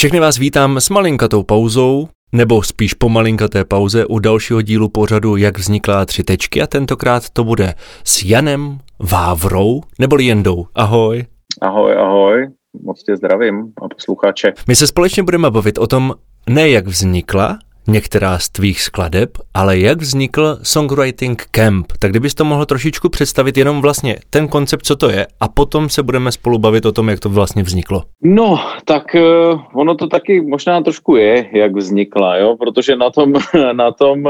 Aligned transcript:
Všechny 0.00 0.20
vás 0.20 0.38
vítám 0.38 0.76
s 0.76 0.90
malinkatou 0.90 1.42
pauzou, 1.42 2.08
nebo 2.32 2.62
spíš 2.62 2.94
po 2.94 3.08
malinkaté 3.08 3.64
pauze 3.64 4.06
u 4.06 4.18
dalšího 4.18 4.62
dílu 4.62 4.88
pořadu 4.88 5.36
Jak 5.36 5.58
vznikla 5.58 6.06
tři 6.06 6.22
tečky 6.22 6.62
a 6.62 6.66
tentokrát 6.66 7.30
to 7.30 7.44
bude 7.44 7.74
s 8.04 8.22
Janem 8.22 8.78
Vávrou, 9.10 9.80
neboli 9.98 10.24
Jendou. 10.24 10.66
Ahoj. 10.74 11.24
Ahoj, 11.62 11.96
ahoj, 11.96 12.48
moc 12.84 13.02
tě 13.02 13.16
zdravím 13.16 13.72
a 13.82 13.88
posluchače. 13.94 14.52
My 14.68 14.76
se 14.76 14.86
společně 14.86 15.22
budeme 15.22 15.50
bavit 15.50 15.78
o 15.78 15.86
tom, 15.86 16.14
ne 16.48 16.68
jak 16.68 16.86
vznikla, 16.86 17.58
některá 17.86 18.38
z 18.38 18.48
tvých 18.48 18.82
skladeb, 18.82 19.30
ale 19.54 19.78
jak 19.78 19.98
vznikl 19.98 20.58
Songwriting 20.62 21.42
Camp. 21.50 21.92
Tak 21.98 22.10
kdybys 22.10 22.34
to 22.34 22.44
mohl 22.44 22.66
trošičku 22.66 23.08
představit 23.08 23.56
jenom 23.56 23.80
vlastně 23.80 24.16
ten 24.30 24.48
koncept, 24.48 24.86
co 24.86 24.96
to 24.96 25.10
je, 25.10 25.26
a 25.40 25.48
potom 25.48 25.88
se 25.88 26.02
budeme 26.02 26.32
spolu 26.32 26.58
bavit 26.58 26.86
o 26.86 26.92
tom, 26.92 27.08
jak 27.08 27.20
to 27.20 27.28
vlastně 27.28 27.62
vzniklo. 27.62 28.02
No, 28.22 28.60
tak 28.84 29.14
uh, 29.14 29.60
ono 29.72 29.94
to 29.94 30.06
taky 30.06 30.40
možná 30.40 30.82
trošku 30.82 31.16
je, 31.16 31.48
jak 31.52 31.76
vznikla, 31.76 32.36
jo, 32.36 32.56
protože 32.56 32.96
na 32.96 33.10
tom, 33.10 33.32
na 33.72 33.92
tom 33.92 34.24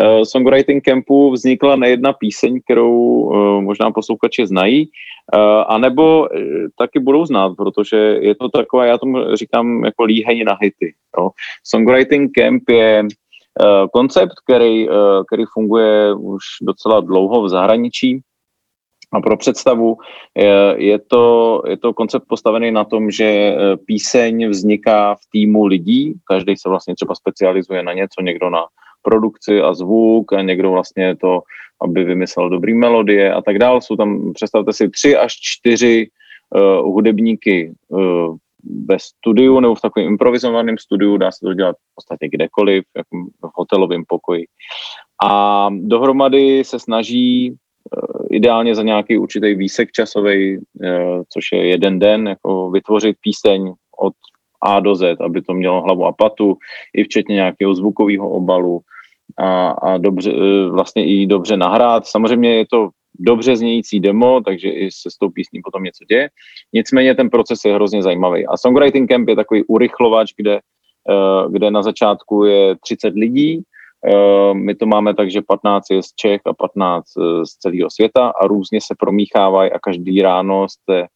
uh, 0.00 0.22
Songwriting 0.22 0.84
Campu 0.84 1.30
vznikla 1.30 1.76
nejedna 1.76 2.12
píseň, 2.12 2.60
kterou 2.64 2.92
uh, 2.92 3.62
možná 3.62 3.90
posluchači 3.90 4.46
znají, 4.46 4.90
Uh, 5.34 5.64
a 5.66 5.78
nebo 5.78 6.20
uh, 6.20 6.28
taky 6.78 6.98
budou 6.98 7.26
znát, 7.26 7.52
protože 7.56 7.96
je 7.96 8.34
to 8.34 8.48
takové, 8.48 8.88
já 8.88 8.98
tomu 8.98 9.18
říkám 9.34 9.84
jako 9.84 10.04
líhení 10.04 10.44
na 10.44 10.56
hity. 10.60 10.94
Jo. 11.18 11.30
Songwriting 11.64 12.30
Camp 12.32 12.70
je 12.70 13.02
uh, 13.02 13.88
koncept, 13.92 14.32
který, 14.44 14.88
uh, 14.88 14.94
který 15.26 15.44
funguje 15.52 16.14
už 16.14 16.42
docela 16.62 17.00
dlouho 17.00 17.42
v 17.42 17.48
zahraničí. 17.48 18.20
A 19.12 19.20
pro 19.20 19.36
představu 19.36 19.96
je, 20.76 20.98
to, 20.98 21.62
je 21.68 21.76
to 21.76 21.94
koncept 21.94 22.24
postavený 22.28 22.70
na 22.70 22.84
tom, 22.84 23.10
že 23.10 23.56
píseň 23.86 24.50
vzniká 24.50 25.14
v 25.14 25.20
týmu 25.32 25.66
lidí, 25.66 26.14
každý 26.24 26.56
se 26.56 26.68
vlastně 26.68 26.94
třeba 26.94 27.14
specializuje 27.14 27.82
na 27.82 27.92
něco, 27.92 28.22
někdo 28.22 28.50
na 28.50 28.62
produkci 29.06 29.60
a 29.60 29.74
zvuk 29.74 30.32
a 30.32 30.42
někdo 30.42 30.70
vlastně 30.70 31.16
to 31.16 31.46
aby 31.82 32.04
vymyslel 32.04 32.48
dobrý 32.48 32.74
melodie 32.74 33.32
a 33.32 33.42
tak 33.42 33.58
dále. 33.58 33.82
Jsou 33.82 33.96
tam, 33.96 34.32
představte 34.32 34.72
si, 34.72 34.88
tři 34.88 35.16
až 35.16 35.32
čtyři 35.40 36.08
uh, 36.54 36.92
hudebníky 36.92 37.72
uh, 37.88 38.36
ve 38.88 38.98
studiu 38.98 39.60
nebo 39.60 39.74
v 39.74 39.80
takovém 39.80 40.08
improvizovaném 40.08 40.78
studiu, 40.78 41.16
dá 41.16 41.32
se 41.32 41.38
to 41.42 41.54
dělat 41.54 41.76
v 41.76 41.94
podstatě 41.94 42.28
kdekoliv, 42.28 42.84
jako 42.96 43.16
v 43.42 43.50
hotelovém 43.54 44.02
pokoji. 44.08 44.46
A 45.24 45.68
dohromady 45.70 46.64
se 46.64 46.78
snaží 46.78 47.50
uh, 47.50 48.26
ideálně 48.30 48.74
za 48.74 48.82
nějaký 48.82 49.18
určitý 49.18 49.54
výsek 49.54 49.92
časový, 49.92 50.58
což 51.28 51.52
je 51.52 51.66
jeden 51.66 51.98
den, 51.98 52.28
jako 52.28 52.70
vytvořit 52.70 53.16
píseň 53.20 53.72
od 53.98 54.12
A 54.62 54.80
do 54.80 54.94
Z, 54.94 55.20
aby 55.20 55.42
to 55.42 55.54
mělo 55.54 55.82
hlavu 55.82 56.04
a 56.04 56.12
patu, 56.12 56.56
i 56.96 57.04
včetně 57.04 57.34
nějakého 57.34 57.74
zvukového 57.74 58.30
obalu, 58.30 58.80
a, 59.38 59.68
a 59.68 59.98
dobře, 59.98 60.32
e, 60.32 60.68
vlastně 60.68 61.06
i 61.06 61.26
dobře 61.26 61.56
nahrát. 61.56 62.06
Samozřejmě 62.06 62.54
je 62.54 62.66
to 62.70 62.88
dobře 63.18 63.56
znějící 63.56 64.00
demo, 64.00 64.40
takže 64.40 64.70
i 64.70 64.90
se 64.90 65.10
s 65.10 65.18
tou 65.18 65.30
písní 65.30 65.60
potom 65.64 65.82
něco 65.82 66.04
děje. 66.04 66.28
Nicméně 66.72 67.14
ten 67.14 67.30
proces 67.30 67.64
je 67.64 67.74
hrozně 67.74 68.02
zajímavý. 68.02 68.46
A 68.46 68.56
Songwriting 68.56 69.10
Camp 69.10 69.28
je 69.28 69.36
takový 69.36 69.64
urychlovač, 69.64 70.32
kde, 70.36 70.54
e, 70.54 70.60
kde 71.50 71.70
na 71.70 71.82
začátku 71.82 72.44
je 72.44 72.76
30 72.84 73.14
lidí, 73.14 73.60
e, 73.60 74.54
my 74.54 74.74
to 74.74 74.86
máme 74.86 75.14
tak, 75.14 75.30
že 75.30 75.42
15 75.42 75.90
je 75.90 76.02
z 76.02 76.12
Čech 76.14 76.40
a 76.46 76.54
15 76.54 77.04
z 77.44 77.50
celého 77.58 77.90
světa 77.90 78.28
a 78.28 78.46
různě 78.46 78.80
se 78.80 78.94
promíchávají 78.98 79.72
a 79.72 79.78
každý 79.78 80.22
ráno 80.22 80.66
jste 80.68 81.06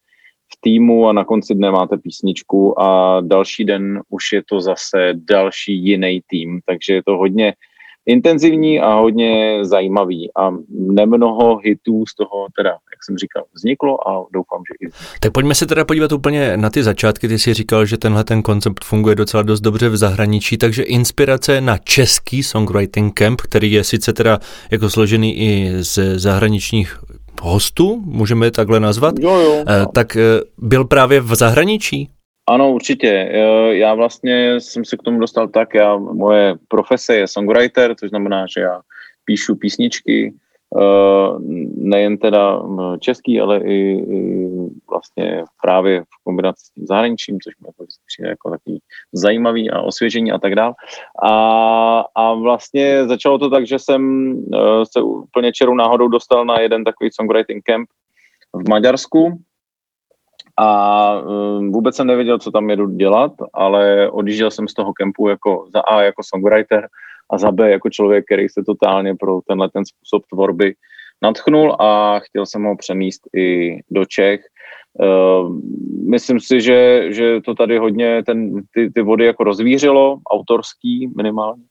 v 0.53 0.61
týmu 0.61 1.09
a 1.09 1.13
na 1.13 1.25
konci 1.25 1.55
dne 1.55 1.71
máte 1.71 1.99
písničku 1.99 2.81
a 2.81 3.21
další 3.21 3.65
den 3.65 4.01
už 4.09 4.33
je 4.33 4.43
to 4.49 4.61
zase 4.61 5.13
další 5.15 5.85
jiný 5.85 6.21
tým, 6.27 6.61
takže 6.67 6.95
je 6.95 7.03
to 7.07 7.17
hodně 7.17 7.55
intenzivní 8.11 8.81
a 8.81 8.95
hodně 8.95 9.59
zajímavý 9.63 10.31
a 10.37 10.51
nemnoho 10.71 11.57
hitů 11.57 12.07
z 12.07 12.15
toho 12.15 12.47
teda, 12.57 12.71
jak 12.71 13.05
jsem 13.05 13.17
říkal, 13.17 13.45
vzniklo 13.55 14.09
a 14.09 14.27
doufám, 14.33 14.63
že 14.69 14.87
i 14.87 14.91
Tak 15.21 15.33
pojďme 15.33 15.55
se 15.55 15.67
teda 15.67 15.85
podívat 15.85 16.13
úplně 16.13 16.57
na 16.57 16.71
ty 16.71 16.83
začátky. 16.83 17.29
Ty 17.29 17.39
jsi 17.39 17.55
říkal, 17.55 17.87
že 17.87 17.99
tenhle 17.99 18.25
ten 18.25 18.43
koncept 18.43 18.85
funguje 18.85 19.15
docela 19.15 19.43
dost 19.43 19.61
dobře 19.61 19.89
v 19.89 19.97
zahraničí, 19.97 20.59
takže 20.59 20.83
inspirace 20.83 21.61
na 21.61 21.79
český 21.79 22.43
songwriting 22.43 23.15
camp, 23.15 23.41
který 23.41 23.73
je 23.73 23.85
sice 23.85 24.13
teda 24.13 24.39
jako 24.71 24.91
složený 24.91 25.39
i 25.39 25.73
z 25.81 26.19
zahraničních 26.19 26.99
hostů, 27.43 28.03
můžeme 28.05 28.47
je 28.47 28.51
takhle 28.51 28.81
nazvat, 28.81 29.15
jo, 29.19 29.35
jo, 29.35 29.65
eh, 29.69 29.87
tak 29.95 30.17
eh, 30.17 30.41
byl 30.59 30.85
právě 30.85 31.21
v 31.21 31.35
zahraničí? 31.35 32.09
Ano, 32.51 32.73
určitě. 32.73 33.31
Já 33.71 33.95
vlastně 33.95 34.61
jsem 34.61 34.85
se 34.85 34.97
k 34.97 35.03
tomu 35.03 35.19
dostal 35.19 35.49
tak, 35.49 35.75
já, 35.75 35.97
moje 35.97 36.55
profese 36.69 37.17
je 37.17 37.27
songwriter, 37.27 37.95
to 37.95 38.09
znamená, 38.09 38.47
že 38.57 38.61
já 38.61 38.81
píšu 39.25 39.57
písničky, 39.57 40.35
eh, 40.81 41.39
nejen 41.77 42.19
teda 42.19 42.63
český, 43.01 43.41
ale 43.41 43.59
i, 43.59 43.79
i 44.17 44.47
vlastně 44.91 45.45
právě 45.63 46.03
v 46.03 46.25
kombinaci 46.25 46.65
s 46.65 46.71
tím 46.71 46.87
zahraničím, 46.87 47.39
což 47.41 47.55
mi 47.61 47.67
jako 47.67 47.85
přijde 48.07 48.29
jako 48.29 48.51
takový 48.51 48.81
zajímavý 49.13 49.71
a 49.71 49.81
osvěžení 49.81 50.33
a 50.33 50.39
tak 50.39 50.55
dále. 50.55 50.75
A, 51.25 52.05
a 52.15 52.35
vlastně 52.35 53.09
začalo 53.09 53.39
to 53.39 53.51
tak, 53.51 53.67
že 53.67 53.79
jsem 53.79 54.33
eh, 54.55 54.87
se 54.93 55.03
úplně 55.03 55.53
čerou 55.53 55.75
náhodou 55.75 56.09
dostal 56.09 56.45
na 56.45 56.61
jeden 56.61 56.85
takový 56.85 57.11
songwriting 57.13 57.65
camp 57.65 57.89
v 58.53 58.69
Maďarsku, 58.69 59.39
a 60.61 61.21
um, 61.21 61.73
vůbec 61.73 61.97
jsem 61.97 62.07
nevěděl, 62.07 62.39
co 62.39 62.51
tam 62.51 62.71
jedu 62.71 62.87
dělat, 62.87 63.33
ale 63.53 64.11
odjížděl 64.11 64.51
jsem 64.51 64.69
z 64.69 64.75
toho 64.75 64.93
kempu 64.93 65.29
jako 65.29 65.67
za 65.73 65.81
A 65.81 66.03
jako 66.03 66.23
songwriter 66.25 66.89
a 67.31 67.39
za 67.39 67.53
B 67.53 67.71
jako 67.71 67.91
člověk, 67.91 68.25
který 68.25 68.49
se 68.49 68.63
totálně 68.67 69.15
pro 69.15 69.41
tenhle 69.49 69.71
ten 69.71 69.85
způsob 69.87 70.23
tvorby 70.33 70.75
nadchnul 71.23 71.77
a 71.79 72.19
chtěl 72.19 72.47
jsem 72.47 72.65
ho 72.65 72.77
přemíst 72.77 73.23
i 73.37 73.79
do 73.91 74.05
Čech. 74.05 74.41
Uh, 74.93 75.57
myslím 76.11 76.41
si, 76.41 76.61
že, 76.61 77.07
že 77.13 77.41
to 77.41 77.55
tady 77.55 77.79
hodně 77.79 78.23
ten, 78.27 78.63
ty, 78.75 78.91
ty 78.91 79.03
vody 79.03 79.25
jako 79.25 79.45
rozvířilo, 79.45 80.19
autorský 80.31 81.11
minimálně 81.17 81.63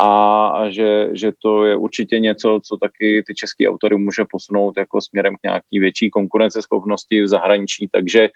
a 0.00 0.52
že, 0.68 1.08
že 1.12 1.32
to 1.42 1.64
je 1.64 1.76
určitě 1.76 2.18
něco, 2.18 2.60
co 2.64 2.76
taky 2.76 3.22
ty 3.26 3.34
český 3.34 3.68
autory 3.68 3.96
může 3.96 4.24
posunout 4.30 4.76
jako 4.76 5.00
směrem 5.00 5.34
k 5.36 5.42
nějaký 5.42 5.80
větší 5.80 6.10
konkurenceschopnosti 6.10 7.22
v 7.22 7.28
zahraničí, 7.28 7.88
takže 7.92 8.28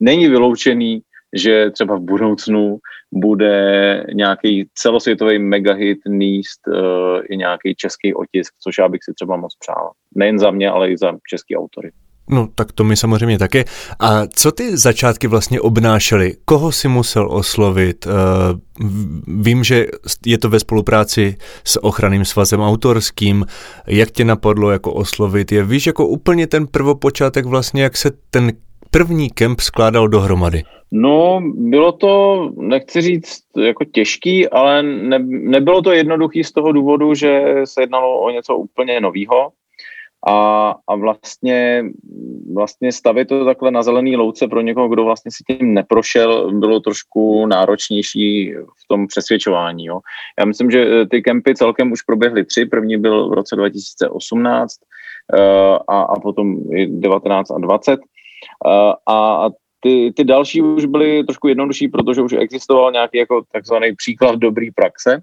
není 0.00 0.28
vyloučený, 0.28 1.00
že 1.36 1.70
třeba 1.70 1.96
v 1.96 2.00
budoucnu 2.00 2.78
bude 3.12 4.06
nějaký 4.12 4.68
celosvětový 4.74 5.38
megahit 5.38 5.98
níst 6.08 6.60
uh, 6.68 7.20
i 7.30 7.36
nějaký 7.36 7.74
český 7.74 8.14
otisk, 8.14 8.54
což 8.62 8.78
já 8.78 8.88
bych 8.88 9.00
si 9.04 9.12
třeba 9.14 9.36
moc 9.36 9.56
přál. 9.58 9.90
Nejen 10.14 10.38
za 10.38 10.50
mě, 10.50 10.70
ale 10.70 10.90
i 10.90 10.98
za 10.98 11.12
český 11.28 11.56
autory. 11.56 11.90
No, 12.30 12.48
tak 12.54 12.72
to 12.72 12.84
mi 12.84 12.96
samozřejmě 12.96 13.38
taky. 13.38 13.64
A 14.00 14.26
co 14.26 14.52
ty 14.52 14.76
začátky 14.76 15.26
vlastně 15.26 15.60
obnášely? 15.60 16.32
Koho 16.44 16.72
si 16.72 16.88
musel 16.88 17.28
oslovit? 17.30 18.06
Uh, 18.06 18.12
vím, 19.42 19.64
že 19.64 19.86
je 20.26 20.38
to 20.38 20.48
ve 20.48 20.60
spolupráci 20.60 21.36
s 21.64 21.84
ochranným 21.84 22.24
svazem 22.24 22.60
autorským. 22.60 23.46
Jak 23.86 24.10
tě 24.10 24.24
napadlo 24.24 24.70
jako 24.70 24.92
oslovit 24.92 25.52
je? 25.52 25.64
Víš, 25.64 25.86
jako 25.86 26.06
úplně 26.06 26.46
ten 26.46 26.66
prvopočátek 26.66 27.46
vlastně, 27.46 27.82
jak 27.82 27.96
se 27.96 28.10
ten 28.30 28.52
první 28.90 29.30
kemp 29.30 29.60
skládal 29.60 30.08
dohromady? 30.08 30.62
No, 30.92 31.42
bylo 31.54 31.92
to, 31.92 32.50
nechci 32.56 33.00
říct, 33.00 33.42
jako 33.56 33.84
těžký, 33.84 34.48
ale 34.48 34.82
ne, 34.82 35.18
nebylo 35.28 35.82
to 35.82 35.92
jednoduchý 35.92 36.44
z 36.44 36.52
toho 36.52 36.72
důvodu, 36.72 37.14
že 37.14 37.42
se 37.64 37.82
jednalo 37.82 38.20
o 38.20 38.30
něco 38.30 38.56
úplně 38.56 39.00
novýho 39.00 39.48
a, 40.26 40.74
a 40.88 40.96
vlastně, 40.96 41.84
vlastně 42.54 42.92
stavit 42.92 43.28
to 43.28 43.44
takhle 43.44 43.70
na 43.70 43.82
zelený 43.82 44.16
louce 44.16 44.48
pro 44.48 44.60
někoho, 44.60 44.88
kdo 44.88 45.04
vlastně 45.04 45.30
si 45.30 45.44
tím 45.46 45.74
neprošel, 45.74 46.52
bylo 46.52 46.80
trošku 46.80 47.46
náročnější 47.46 48.54
v 48.54 48.88
tom 48.88 49.06
přesvědčování. 49.06 49.84
Jo. 49.84 50.00
Já 50.38 50.44
myslím, 50.44 50.70
že 50.70 50.86
eh, 50.86 51.06
ty 51.06 51.22
kempy 51.22 51.54
celkem 51.54 51.92
už 51.92 52.02
proběhly 52.02 52.44
tři. 52.44 52.66
První 52.66 52.96
byl 52.96 53.28
v 53.28 53.32
roce 53.32 53.56
2018 53.56 54.76
uh, 55.34 55.40
eh, 55.40 55.78
a, 55.88 56.00
a 56.00 56.20
potom 56.20 56.56
19 56.86 57.50
a 57.50 57.58
20. 57.58 57.92
Uh, 57.92 57.96
eh, 58.66 58.94
a, 59.06 59.46
a 59.46 59.50
ty, 59.80 60.12
ty 60.16 60.24
další 60.24 60.62
už 60.62 60.84
byly 60.84 61.24
trošku 61.24 61.48
jednodušší, 61.48 61.88
protože 61.88 62.22
už 62.22 62.32
existoval 62.32 62.92
nějaký 62.92 63.18
jako 63.18 63.42
takzvaný 63.52 63.94
příklad 63.96 64.34
dobrý 64.34 64.70
praxe, 64.70 65.22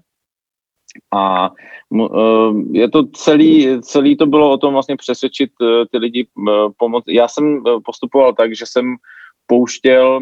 a 1.12 1.50
eh, 2.02 2.52
je 2.72 2.88
to 2.88 3.06
celý, 3.06 3.80
celý 3.80 4.16
to 4.16 4.26
bylo 4.26 4.50
o 4.50 4.56
tom 4.56 4.72
vlastně 4.72 4.96
přesvědčit 4.96 5.50
eh, 5.62 5.86
ty 5.92 5.98
lidi 5.98 6.26
eh, 6.26 6.52
pomoct. 6.76 7.04
Já 7.08 7.28
jsem 7.28 7.62
postupoval 7.84 8.32
tak, 8.32 8.56
že 8.56 8.64
jsem 8.66 8.96
pouštěl 9.50 10.20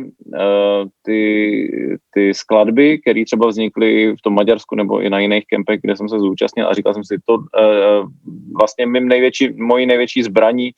ty, 1.03 1.71
ty 2.15 2.35
skladby, 2.35 2.99
které 2.99 3.25
třeba 3.25 3.47
vznikly 3.47 4.17
v 4.17 4.23
tom 4.23 4.35
Maďarsku 4.35 4.75
nebo 4.75 5.01
i 5.01 5.11
na 5.11 5.19
jiných 5.19 5.45
kempech, 5.47 5.81
kde 5.83 5.97
jsem 5.97 6.09
se 6.09 6.19
zúčastnil 6.19 6.69
a 6.69 6.75
říkal 6.75 6.95
jsem 6.95 7.05
si, 7.05 7.17
to 7.25 7.39
vlastně 8.59 8.87
mým 8.87 9.09
největší, 9.09 9.53
mojí 9.63 9.87
největší 9.87 10.23
zbraní 10.23 10.71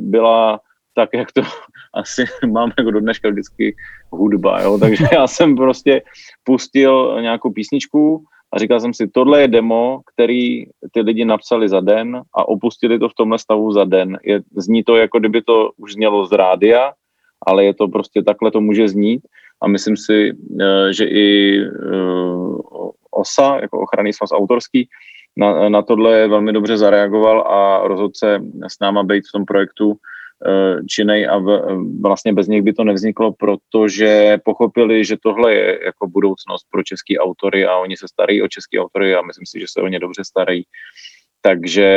byla 0.00 0.60
tak, 0.94 1.08
jak 1.14 1.32
to 1.32 1.42
asi 1.94 2.24
mám 2.52 2.72
jako 2.78 2.90
do 2.90 3.00
dneška 3.00 3.28
vždycky 3.28 3.76
hudba, 4.12 4.60
jo? 4.60 4.78
takže 4.78 5.04
já 5.12 5.26
jsem 5.26 5.56
prostě 5.56 6.02
pustil 6.44 7.18
nějakou 7.20 7.50
písničku 7.50 8.24
a 8.54 8.58
říkal 8.58 8.80
jsem 8.80 8.94
si, 8.94 9.08
tohle 9.08 9.40
je 9.40 9.48
demo, 9.48 10.00
který 10.14 10.64
ty 10.92 11.00
lidi 11.00 11.24
napsali 11.24 11.68
za 11.68 11.80
den 11.80 12.22
a 12.34 12.48
opustili 12.48 12.98
to 12.98 13.08
v 13.08 13.14
tomhle 13.14 13.38
stavu 13.38 13.72
za 13.72 13.84
den. 13.84 14.18
Je, 14.24 14.40
zní 14.56 14.84
to, 14.84 14.96
jako 14.96 15.18
kdyby 15.18 15.42
to 15.42 15.70
už 15.76 15.92
znělo 15.92 16.26
z 16.26 16.32
rádia, 16.32 16.92
ale 17.46 17.64
je 17.64 17.74
to 17.74 17.88
prostě 17.88 18.22
takhle 18.22 18.50
to 18.50 18.60
může 18.60 18.88
znít 18.88 19.22
a 19.62 19.68
myslím 19.68 19.96
si, 19.96 20.32
eh, 20.60 20.92
že 20.92 21.04
i 21.04 21.58
eh, 21.60 21.68
OSA, 23.10 23.58
jako 23.60 23.80
ochranný 23.80 24.12
svaz 24.12 24.32
autorský, 24.32 24.88
na, 25.36 25.68
na 25.68 25.82
tohle 25.82 26.28
velmi 26.28 26.52
dobře 26.52 26.76
zareagoval 26.76 27.40
a 27.40 27.88
rozhodl 27.88 28.12
se 28.16 28.40
s 28.68 28.80
náma 28.80 29.02
být 29.02 29.24
v 29.28 29.32
tom 29.32 29.44
projektu 29.44 29.94
činej 30.88 31.28
a 31.28 31.42
vlastně 32.02 32.32
bez 32.32 32.48
nich 32.48 32.62
by 32.62 32.72
to 32.72 32.84
nevzniklo, 32.84 33.32
protože 33.32 34.38
pochopili, 34.44 35.04
že 35.04 35.16
tohle 35.22 35.54
je 35.54 35.84
jako 35.84 36.08
budoucnost 36.08 36.66
pro 36.70 36.82
český 36.82 37.18
autory 37.18 37.66
a 37.66 37.76
oni 37.76 37.96
se 37.96 38.08
starají 38.08 38.42
o 38.42 38.48
český 38.48 38.78
autory 38.78 39.14
a 39.14 39.22
myslím 39.22 39.46
si, 39.46 39.60
že 39.60 39.66
se 39.68 39.80
o 39.80 39.88
ně 39.88 39.98
dobře 39.98 40.24
starají. 40.24 40.64
Takže 41.42 41.88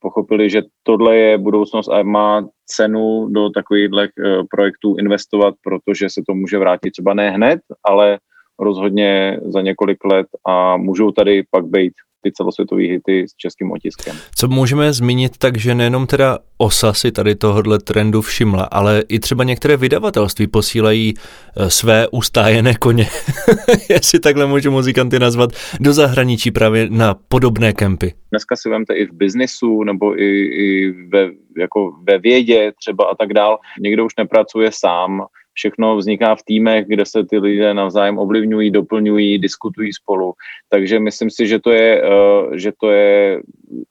pochopili, 0.00 0.50
že 0.50 0.62
tohle 0.82 1.16
je 1.16 1.38
budoucnost 1.38 1.88
a 1.88 2.02
má 2.02 2.48
cenu 2.66 3.28
do 3.30 3.50
takovýchhle 3.50 4.04
eh, 4.04 4.42
projektů 4.50 4.96
investovat, 4.98 5.54
protože 5.62 6.10
se 6.10 6.22
to 6.28 6.34
může 6.34 6.58
vrátit 6.58 6.90
třeba 6.90 7.14
ne 7.14 7.30
hned, 7.30 7.60
ale 7.84 8.18
rozhodně 8.58 9.40
za 9.44 9.60
několik 9.60 10.04
let 10.04 10.26
a 10.46 10.76
můžou 10.76 11.10
tady 11.10 11.42
pak 11.50 11.66
být 11.66 11.92
ty 12.22 12.32
celosvětové 12.32 12.82
hity 12.82 13.28
s 13.28 13.36
českým 13.36 13.72
otiskem. 13.72 14.16
Co 14.34 14.48
můžeme 14.48 14.92
zmínit, 14.92 15.38
takže 15.38 15.74
nejenom 15.74 16.06
teda 16.06 16.38
OSA 16.58 16.92
si 16.92 17.12
tady 17.12 17.34
tohohle 17.34 17.78
trendu 17.78 18.22
všimla, 18.22 18.64
ale 18.64 19.02
i 19.08 19.18
třeba 19.18 19.44
některé 19.44 19.76
vydavatelství 19.76 20.46
posílají 20.46 21.14
eh, 21.16 21.70
své 21.70 22.08
ustájené 22.08 22.74
koně, 22.74 23.06
jestli 23.90 24.20
takhle 24.20 24.46
můžu 24.46 24.70
muzikanty 24.70 25.18
nazvat, 25.18 25.50
do 25.80 25.92
zahraničí 25.92 26.50
právě 26.50 26.86
na 26.90 27.14
podobné 27.14 27.72
kempy. 27.72 28.14
Dneska 28.30 28.56
si 28.56 28.70
vemte 28.70 28.94
i 28.94 29.06
v 29.06 29.12
biznisu 29.12 29.84
nebo 29.84 30.20
i, 30.20 30.44
i 30.44 30.92
ve, 31.12 31.30
jako 31.58 31.92
ve 32.08 32.18
vědě 32.18 32.72
třeba 32.80 33.04
a 33.04 33.14
tak 33.14 33.32
dál. 33.32 33.58
Někdo 33.80 34.04
už 34.06 34.12
nepracuje 34.18 34.70
sám, 34.72 35.22
všechno 35.58 35.96
vzniká 35.96 36.34
v 36.34 36.42
týmech, 36.42 36.86
kde 36.86 37.06
se 37.06 37.26
ty 37.26 37.38
lidé 37.38 37.74
navzájem 37.74 38.18
ovlivňují, 38.18 38.70
doplňují, 38.70 39.38
diskutují 39.38 39.92
spolu. 39.92 40.32
Takže 40.70 41.00
myslím 41.00 41.30
si, 41.30 41.46
že 41.46 41.58
to 41.58 41.70
je, 41.70 42.02
eh, 42.02 42.58
že 42.58 42.70
to 42.80 42.90
je 42.90 43.42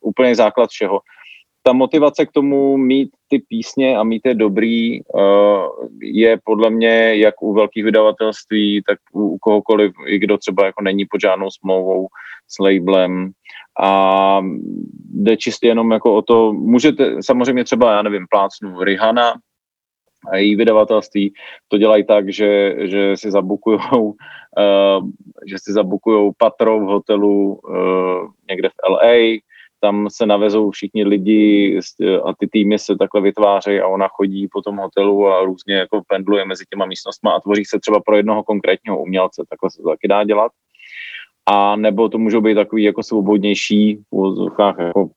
úplně 0.02 0.36
základ 0.36 0.70
všeho. 0.70 1.00
Ta 1.64 1.74
motivace 1.74 2.26
k 2.26 2.32
tomu 2.32 2.78
mít 2.78 3.10
ty 3.28 3.40
písně 3.40 3.98
a 3.98 4.04
mít 4.04 4.22
je 4.26 4.34
dobrý 4.34 5.00
eh, 5.00 5.66
je 6.02 6.40
podle 6.44 6.70
mě 6.70 7.16
jak 7.20 7.36
u 7.44 7.54
velkých 7.54 7.84
vydavatelství, 7.84 8.84
tak 8.88 9.00
u 9.14 9.38
kohokoliv, 9.38 9.92
i 10.08 10.20
kdo 10.20 10.38
třeba 10.38 10.66
jako 10.66 10.84
není 10.84 11.06
pod 11.06 11.22
žádnou 11.22 11.52
smlouvou 11.52 12.08
s 12.48 12.60
labelem. 12.60 13.32
A 13.80 14.42
jde 15.14 15.38
čistě 15.38 15.68
jenom 15.68 15.92
jako 15.92 16.16
o 16.16 16.22
to, 16.22 16.54
můžete 16.54 17.24
samozřejmě 17.24 17.64
třeba, 17.64 17.92
já 17.92 18.02
nevím, 18.02 18.26
plácnu 18.30 18.84
Rihana, 18.84 19.34
a 20.32 20.38
její 20.38 20.56
vydavatelství 20.56 21.34
to 21.68 21.78
dělají 21.78 22.06
tak, 22.06 22.34
že, 22.34 22.76
že 22.88 23.18
si 23.18 23.32
zabukujou, 23.32 24.04
uh, 24.04 25.10
že 25.46 25.56
si 25.60 25.74
zabukujou 25.74 26.32
patro 26.38 26.80
v 26.80 26.84
hotelu 26.84 27.54
uh, 27.54 28.30
někde 28.50 28.70
v 28.70 28.90
LA, 28.90 29.40
tam 29.80 30.08
se 30.12 30.26
navezou 30.26 30.72
všichni 30.72 31.04
lidi 31.04 31.80
a 32.26 32.34
ty 32.40 32.48
týmy 32.48 32.80
se 32.80 32.96
takhle 32.96 33.22
vytvářejí 33.22 33.80
a 33.80 33.88
ona 33.88 34.08
chodí 34.08 34.48
po 34.52 34.62
tom 34.62 34.78
hotelu 34.78 35.28
a 35.28 35.44
různě 35.44 35.76
jako 35.76 36.02
pendluje 36.08 36.46
mezi 36.46 36.64
těma 36.70 36.86
místnostmi 36.86 37.30
a 37.36 37.40
tvoří 37.40 37.66
se 37.66 37.80
třeba 37.80 38.00
pro 38.00 38.16
jednoho 38.18 38.44
konkrétního 38.44 39.02
umělce, 39.02 39.44
takhle 39.50 39.72
se 39.72 39.82
to 39.82 39.90
taky 39.90 40.08
dá 40.08 40.24
dělat. 40.24 40.52
A 41.46 41.76
nebo 41.76 42.10
to 42.10 42.18
můžou 42.18 42.42
být 42.42 42.56
takový 42.56 42.84
jako 42.84 43.04
svobodnější 43.04 44.00
v 44.12 44.56
jako 44.80 45.10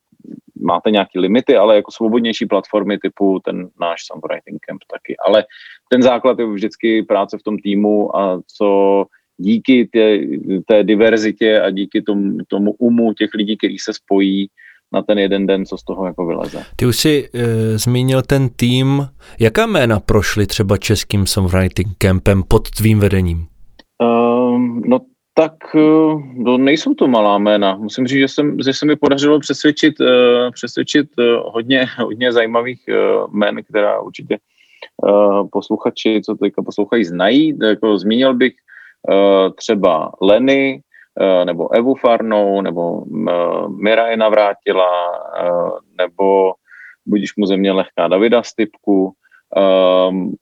máte 0.62 0.90
nějaké 0.90 1.20
limity, 1.20 1.56
ale 1.56 1.76
jako 1.76 1.90
svobodnější 1.90 2.46
platformy 2.46 2.98
typu 2.98 3.40
ten 3.44 3.68
náš 3.80 4.00
Songwriting 4.06 4.58
Camp 4.66 4.80
taky. 4.92 5.16
Ale 5.26 5.44
ten 5.88 6.02
základ 6.02 6.38
je 6.38 6.46
vždycky 6.46 7.02
práce 7.02 7.38
v 7.38 7.42
tom 7.42 7.58
týmu 7.58 8.16
a 8.16 8.40
co 8.56 9.04
díky 9.38 9.88
té, 9.92 10.18
té 10.66 10.84
diverzitě 10.84 11.60
a 11.60 11.70
díky 11.70 12.02
tomu, 12.02 12.38
tomu 12.48 12.72
umu 12.72 13.12
těch 13.12 13.30
lidí, 13.34 13.56
kteří 13.56 13.78
se 13.78 13.92
spojí, 13.94 14.48
na 14.92 15.02
ten 15.02 15.18
jeden 15.18 15.46
den, 15.46 15.66
co 15.66 15.78
z 15.78 15.84
toho 15.84 16.06
jako 16.06 16.26
vyleze. 16.26 16.64
Ty 16.76 16.86
už 16.86 16.96
si 16.96 17.28
e, 17.34 17.78
zmínil 17.78 18.22
ten 18.22 18.48
tým. 18.48 19.08
Jaká 19.40 19.66
jména 19.66 20.00
prošly 20.00 20.46
třeba 20.46 20.76
českým 20.76 21.26
songwriting 21.26 21.88
campem 21.98 22.42
pod 22.48 22.70
tvým 22.70 23.00
vedením? 23.00 23.46
Um, 24.02 24.82
no 24.86 24.98
tak 25.40 25.72
eh, 25.74 26.12
no, 26.34 26.58
nejsou 26.58 26.94
to 26.94 27.08
malá 27.08 27.38
jména. 27.38 27.76
Musím 27.76 28.06
říct, 28.06 28.18
že, 28.18 28.28
jsem, 28.28 28.56
že 28.64 28.72
se 28.72 28.86
mi 28.86 28.96
podařilo 28.96 29.40
přesvědčit, 29.40 30.00
uh, 30.00 30.50
přesvědčit 30.52 31.08
uh, 31.18 31.24
hodně, 31.52 31.86
hodně 31.98 32.32
zajímavých 32.32 32.80
jmén, 33.32 33.62
která 33.64 34.00
určitě 34.00 34.38
posluchači, 35.52 36.20
co 36.24 36.34
teďka 36.34 36.62
poslouchají, 36.62 37.04
znají. 37.04 37.58
Jako 37.62 37.98
zmínil 37.98 38.34
bych 38.34 38.52
třeba 39.56 40.12
Leny, 40.20 40.82
nebo 41.44 41.74
Evu 41.74 41.94
Farnou, 41.94 42.60
nebo 42.60 43.04
Mira 43.68 44.06
je 44.08 44.16
navrátila, 44.16 44.90
nebo 45.98 46.52
budíš 47.06 47.36
mu 47.36 47.46
země 47.46 47.72
lehká 47.72 48.08
Davida 48.08 48.42
Stypku, 48.42 49.12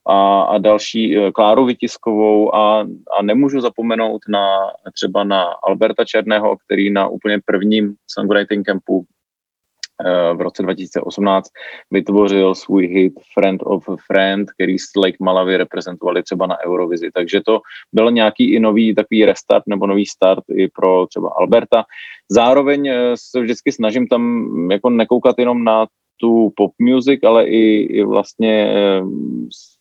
a, 0.07 0.43
a 0.43 0.59
další 0.59 1.19
uh, 1.19 1.31
Kláru 1.31 1.65
Vytiskovou 1.65 2.55
a, 2.55 2.81
a 3.19 3.23
nemůžu 3.23 3.61
zapomenout 3.61 4.23
na 4.29 4.47
třeba 4.95 5.25
na 5.25 5.43
Alberta 5.43 6.05
Černého, 6.05 6.57
který 6.57 6.91
na 6.91 7.09
úplně 7.09 7.39
prvním 7.45 7.95
songwriting 8.07 8.67
campu 8.67 8.97
uh, 8.99 10.39
v 10.39 10.41
roce 10.41 10.63
2018 10.63 11.51
vytvořil 11.91 12.55
svůj 12.55 12.87
hit 12.87 13.13
Friend 13.35 13.63
of 13.65 13.89
a 13.89 13.97
Friend, 14.07 14.51
který 14.51 14.79
s 14.79 14.97
Lake 14.97 15.17
Malavy 15.21 15.57
reprezentovali 15.57 16.23
třeba 16.23 16.47
na 16.47 16.57
Eurovizi. 16.67 17.11
Takže 17.15 17.41
to 17.47 17.61
byl 17.93 18.11
nějaký 18.11 18.55
i 18.55 18.61
nový 18.61 18.95
takový 18.95 19.25
restart 19.25 19.65
nebo 19.67 19.87
nový 19.87 20.07
start 20.07 20.45
i 20.57 20.69
pro 20.69 21.07
třeba 21.07 21.31
Alberta. 21.39 21.85
Zároveň 22.31 22.91
uh, 22.91 22.97
se 23.15 23.41
vždycky 23.41 23.73
snažím 23.73 24.07
tam 24.07 24.49
jako 24.71 24.91
nekoukat 24.91 25.39
jenom 25.39 25.65
na 25.65 25.87
tu 26.21 26.53
pop 26.57 26.73
music, 26.81 27.21
ale 27.25 27.47
i, 27.47 27.83
i 27.83 28.05
vlastně 28.05 28.73
eh, 28.75 29.03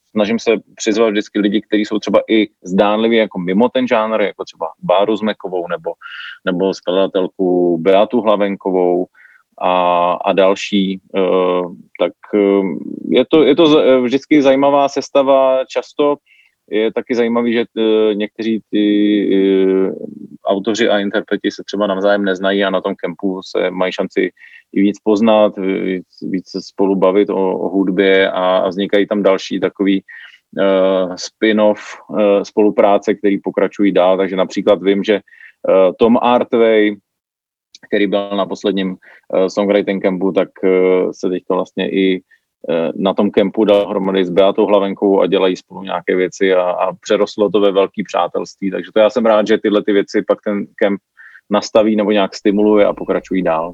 snažím 0.10 0.40
se 0.40 0.52
přizvat 0.76 1.10
vždycky 1.10 1.40
lidi, 1.40 1.62
kteří 1.62 1.86
jsou 1.86 2.00
třeba 2.00 2.20
i 2.30 2.48
zdánlivě 2.64 3.20
jako 3.20 3.40
mimo 3.40 3.70
ten 3.70 3.88
žánr, 3.88 4.22
jako 4.22 4.44
třeba 4.44 4.68
Báru 4.84 5.16
Zmekovou 5.16 5.68
nebo, 5.68 5.94
nebo 6.46 6.74
skladatelku 6.74 7.78
Beatu 7.78 8.22
Hlavenkovou 8.22 9.06
a, 9.62 10.14
a 10.14 10.34
další. 10.34 11.02
Uh, 11.14 11.74
tak 12.00 12.14
uh, 12.34 12.66
je 13.10 13.26
to, 13.26 13.44
je 13.44 13.56
to 13.56 13.66
vždycky 14.02 14.42
zajímavá 14.42 14.90
sestava, 14.90 15.66
často 15.66 16.16
je 16.72 16.94
taky 16.94 17.16
zajímavý, 17.16 17.54
že 17.54 17.66
uh, 17.78 18.16
někteří 18.16 18.62
ty 18.72 18.84
uh, 19.36 19.96
autoři 20.46 20.90
a 20.90 21.00
interpreti 21.00 21.52
se 21.52 21.64
třeba 21.66 21.88
navzájem 21.88 22.26
neznají 22.26 22.64
a 22.64 22.70
na 22.70 22.82
tom 22.82 22.96
kempu 22.96 23.42
se 23.44 23.72
mají 23.72 23.92
šanci 23.92 24.32
i 24.74 24.82
víc 24.82 25.00
poznat, 25.04 25.58
víc, 25.58 26.08
víc 26.22 26.46
spolu 26.60 26.96
bavit 26.96 27.30
o, 27.30 27.60
o 27.60 27.70
hudbě 27.70 28.32
a, 28.32 28.58
a 28.58 28.68
vznikají 28.68 29.08
tam 29.08 29.24
další 29.24 29.60
takový 29.60 30.04
uh, 30.60 31.16
spin-off 31.16 31.82
uh, 32.10 32.42
spolupráce, 32.42 33.14
který 33.14 33.38
pokračují 33.38 33.92
dál, 33.92 34.18
takže 34.18 34.36
například 34.36 34.84
vím, 34.84 35.04
že 35.04 35.16
uh, 35.16 35.94
Tom 36.00 36.18
Artway, 36.22 36.96
který 37.88 38.08
byl 38.08 38.30
na 38.38 38.46
posledním 38.46 38.90
uh, 38.90 39.48
songwriting 39.48 40.04
campu, 40.04 40.32
tak 40.32 40.50
uh, 40.64 41.12
se 41.12 41.30
teďka 41.30 41.56
vlastně 41.56 41.92
i 41.92 42.22
na 42.96 43.14
tom 43.14 43.32
kempu 43.32 43.66
dal 43.66 43.90
hromady 43.90 44.26
s 44.26 44.30
Beatou 44.30 44.66
Hlavenkou 44.66 45.22
a 45.22 45.28
dělají 45.28 45.56
spolu 45.56 45.84
nějaké 45.84 46.16
věci 46.16 46.54
a, 46.54 46.62
a 46.62 46.94
přerostlo 46.94 47.50
to 47.50 47.60
ve 47.60 47.72
velký 47.72 48.04
přátelství. 48.04 48.72
Takže 48.72 48.92
to 48.94 49.00
já 49.00 49.10
jsem 49.10 49.26
rád, 49.26 49.48
že 49.48 49.58
tyhle 49.58 49.84
ty 49.84 49.94
věci 49.94 50.22
pak 50.28 50.40
ten 50.46 50.66
kemp 50.76 51.00
nastaví 51.50 51.96
nebo 51.96 52.12
nějak 52.12 52.36
stimuluje 52.36 52.86
a 52.86 52.94
pokračují 52.94 53.44
dál. 53.44 53.74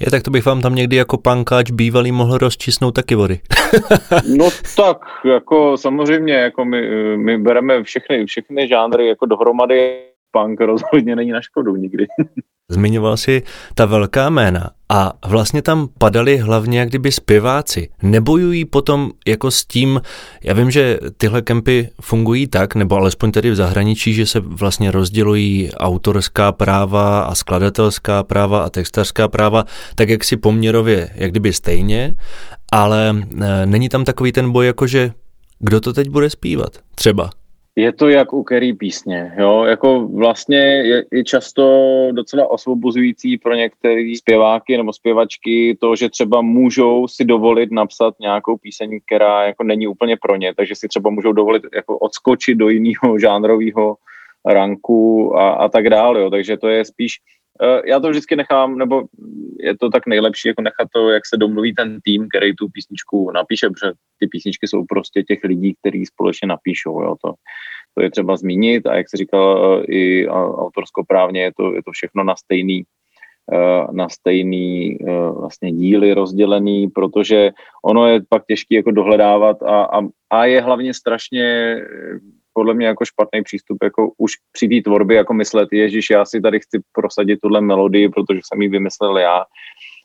Je, 0.00 0.10
tak 0.10 0.22
to 0.22 0.30
bych 0.30 0.46
vám 0.46 0.60
tam 0.60 0.74
někdy 0.74 0.96
jako 0.96 1.18
pankáč 1.18 1.70
bývalý 1.70 2.12
mohl 2.12 2.38
rozčísnout 2.38 2.94
taky 2.94 3.14
vody. 3.14 3.40
no 4.36 4.48
tak, 4.76 4.98
jako 5.24 5.76
samozřejmě, 5.76 6.34
jako 6.34 6.64
my, 6.64 7.16
my 7.16 7.38
bereme 7.38 7.82
všechny, 7.82 8.26
všechny 8.26 8.68
žánry 8.68 9.08
jako 9.08 9.26
dohromady, 9.26 9.98
punk 10.30 10.60
rozhodně 10.60 11.16
není 11.16 11.30
na 11.30 11.40
škodu 11.40 11.76
nikdy. 11.76 12.06
Zmiňoval 12.72 13.16
si 13.16 13.42
ta 13.74 13.86
velká 13.86 14.30
jména 14.30 14.70
a 14.88 15.12
vlastně 15.26 15.62
tam 15.62 15.88
padali 15.98 16.36
hlavně 16.36 16.78
jak 16.78 16.88
kdyby 16.88 17.12
zpěváci. 17.12 17.88
Nebojují 18.02 18.64
potom 18.64 19.10
jako 19.26 19.50
s 19.50 19.64
tím, 19.64 20.00
já 20.44 20.54
vím, 20.54 20.70
že 20.70 20.98
tyhle 21.16 21.42
kempy 21.42 21.88
fungují 22.00 22.46
tak, 22.46 22.74
nebo 22.74 22.96
alespoň 22.96 23.32
tedy 23.32 23.50
v 23.50 23.56
zahraničí, 23.56 24.14
že 24.14 24.26
se 24.26 24.40
vlastně 24.40 24.90
rozdělují 24.90 25.72
autorská 25.72 26.52
práva 26.52 27.22
a 27.22 27.34
skladatelská 27.34 28.22
práva 28.22 28.62
a 28.62 28.70
textařská 28.70 29.28
práva, 29.28 29.64
tak 29.94 30.08
jak 30.08 30.24
si 30.24 30.36
poměrově, 30.36 31.10
jak 31.14 31.30
kdyby 31.30 31.52
stejně, 31.52 32.14
ale 32.72 33.16
e, 33.40 33.66
není 33.66 33.88
tam 33.88 34.04
takový 34.04 34.32
ten 34.32 34.52
boj, 34.52 34.66
jako 34.66 34.86
že 34.86 35.12
kdo 35.58 35.80
to 35.80 35.92
teď 35.92 36.08
bude 36.08 36.30
zpívat? 36.30 36.78
Třeba. 36.94 37.30
Je 37.76 37.92
to 37.92 38.08
jak 38.08 38.32
u 38.32 38.42
který 38.42 38.72
písně, 38.72 39.32
jo, 39.38 39.64
jako 39.64 40.08
vlastně 40.08 40.58
je, 40.58 41.04
je 41.12 41.24
často 41.24 41.62
docela 42.12 42.50
osvobozující 42.50 43.38
pro 43.38 43.54
některé 43.54 44.12
zpěváky 44.18 44.76
nebo 44.76 44.92
zpěvačky 44.92 45.76
to, 45.80 45.96
že 45.96 46.08
třeba 46.08 46.42
můžou 46.42 47.08
si 47.08 47.24
dovolit 47.24 47.72
napsat 47.72 48.14
nějakou 48.20 48.56
píseň, 48.56 49.00
která 49.06 49.46
jako 49.46 49.64
není 49.64 49.86
úplně 49.86 50.16
pro 50.16 50.36
ně, 50.36 50.54
takže 50.54 50.74
si 50.74 50.88
třeba 50.88 51.10
můžou 51.10 51.32
dovolit 51.32 51.62
jako 51.74 51.98
odskočit 51.98 52.58
do 52.58 52.68
jiného 52.68 53.18
žánrového 53.20 53.96
ranku 54.44 55.32
a, 55.36 55.50
a 55.50 55.68
tak 55.68 55.90
dále, 55.90 56.20
jo, 56.20 56.30
takže 56.30 56.56
to 56.56 56.68
je 56.68 56.84
spíš 56.84 57.12
Eh, 57.62 57.82
já 57.86 58.00
to 58.00 58.10
vždycky 58.10 58.36
nechám, 58.36 58.78
nebo 58.78 59.02
je 59.62 59.78
to 59.78 59.90
tak 59.90 60.06
nejlepší, 60.06 60.48
jako 60.48 60.62
nechat 60.62 60.88
to, 60.94 61.10
jak 61.10 61.26
se 61.26 61.36
domluví 61.36 61.74
ten 61.74 61.98
tým, 62.04 62.28
který 62.28 62.56
tu 62.56 62.68
písničku 62.68 63.30
napíše, 63.30 63.70
protože 63.70 63.92
ty 64.18 64.26
písničky 64.26 64.68
jsou 64.68 64.84
prostě 64.84 65.22
těch 65.22 65.44
lidí, 65.44 65.74
kteří 65.80 66.06
společně 66.06 66.48
napíšou, 66.48 67.02
jo, 67.02 67.14
to, 67.24 67.32
to 67.94 68.02
je 68.02 68.10
třeba 68.10 68.36
zmínit 68.36 68.86
a 68.86 68.96
jak 68.96 69.10
se 69.10 69.16
říkal 69.16 69.44
eh, 69.80 69.84
i 69.84 70.28
autorskoprávně, 70.28 71.42
je 71.42 71.52
to, 71.56 71.74
je 71.74 71.82
to 71.82 71.92
všechno 71.92 72.24
na 72.24 72.36
stejný, 72.36 72.82
eh, 73.52 73.92
na 73.92 74.08
stejný 74.08 74.98
vlastně 75.38 75.72
díly 75.72 76.14
rozdělený, 76.14 76.88
protože 76.88 77.50
ono 77.84 78.06
je 78.06 78.20
pak 78.28 78.46
těžké 78.46 78.74
jako 78.74 78.90
dohledávat 78.90 79.62
a, 79.62 79.84
a, 79.84 80.00
a 80.30 80.44
je 80.44 80.60
hlavně 80.60 80.94
strašně 80.94 81.76
podle 82.52 82.74
mě 82.74 82.86
jako 82.86 83.04
špatný 83.04 83.42
přístup, 83.42 83.78
jako 83.82 84.12
už 84.18 84.32
při 84.52 84.68
té 84.68 84.80
tvorbě 84.84 85.16
jako 85.16 85.34
myslet, 85.34 85.68
ježiš, 85.72 86.10
já 86.10 86.24
si 86.24 86.40
tady 86.40 86.60
chci 86.60 86.80
prosadit 86.92 87.40
tuhle 87.42 87.60
melodii, 87.60 88.08
protože 88.08 88.40
jsem 88.44 88.62
ji 88.62 88.68
vymyslel 88.68 89.18
já. 89.18 89.44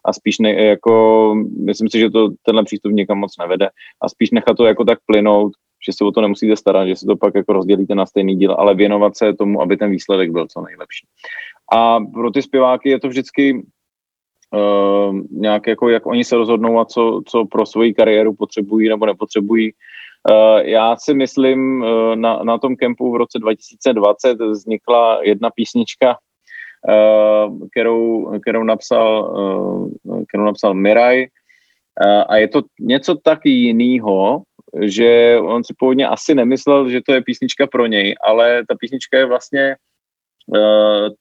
A 0.06 0.14
spíš 0.14 0.40
ne, 0.40 0.54
jako, 0.54 1.36
myslím 1.66 1.90
si, 1.90 2.00
že 2.00 2.10
to 2.10 2.30
tenhle 2.44 2.64
přístup 2.64 2.92
nikam 2.92 3.18
moc 3.18 3.38
nevede. 3.40 3.70
A 4.02 4.10
spíš 4.10 4.32
nechat 4.32 4.58
to 4.58 4.66
jako 4.66 4.86
tak 4.86 5.00
plynout, 5.06 5.52
že 5.88 5.94
se 5.94 6.04
o 6.04 6.12
to 6.12 6.22
nemusíte 6.22 6.56
starat, 6.56 6.88
že 6.88 6.96
si 6.96 7.06
to 7.06 7.16
pak 7.16 7.36
jako 7.36 7.54
rozdělíte 7.54 7.96
na 7.96 8.06
stejný 8.06 8.36
díl, 8.36 8.56
ale 8.60 8.76
věnovat 8.76 9.18
se 9.18 9.34
tomu, 9.34 9.62
aby 9.62 9.78
ten 9.78 9.92
výsledek 9.92 10.32
byl 10.32 10.48
co 10.48 10.62
nejlepší. 10.62 11.08
A 11.74 12.00
pro 12.00 12.32
ty 12.32 12.42
zpěváky 12.42 12.90
je 12.90 13.00
to 13.00 13.08
vždycky 13.08 13.54
uh, 13.54 15.20
nějak 15.32 15.68
jako, 15.68 15.90
jak 15.90 16.06
oni 16.06 16.24
se 16.24 16.36
rozhodnou 16.36 16.80
a 16.80 16.86
co, 16.86 17.22
co 17.26 17.46
pro 17.46 17.66
svoji 17.66 17.94
kariéru 17.94 18.34
potřebují 18.34 18.90
nebo 18.90 19.06
nepotřebují, 19.06 19.74
já 20.60 20.96
si 20.96 21.14
myslím, 21.14 21.84
eh, 21.84 22.16
na, 22.16 22.44
na 22.44 22.58
tom 22.58 22.76
kempu 22.76 23.12
v 23.12 23.16
roce 23.16 23.40
2020 23.40 24.42
vznikla 24.42 25.20
jedna 25.24 25.50
písnička, 25.56 26.18
eh, 26.90 27.68
kterou, 27.72 28.32
kterou, 28.42 28.64
napsal, 28.64 29.34
kterou 30.28 30.44
napsal 30.44 30.74
Miraj. 30.74 31.26
A 32.30 32.36
je 32.36 32.48
to 32.48 32.62
něco 32.80 33.16
tak 33.16 33.40
jiného, 33.46 34.42
že 34.82 35.38
on 35.42 35.64
si 35.64 35.74
původně 35.80 36.08
asi 36.08 36.36
nemyslel, 36.36 36.90
že 36.90 37.02
to 37.06 37.14
je 37.14 37.22
písnička 37.22 37.68
pro 37.68 37.86
něj, 37.86 38.16
ale 38.24 38.64
ta 38.70 38.76
písnička 38.80 39.18
je 39.18 39.26
vlastně 39.26 39.76
Eh, 39.76 39.97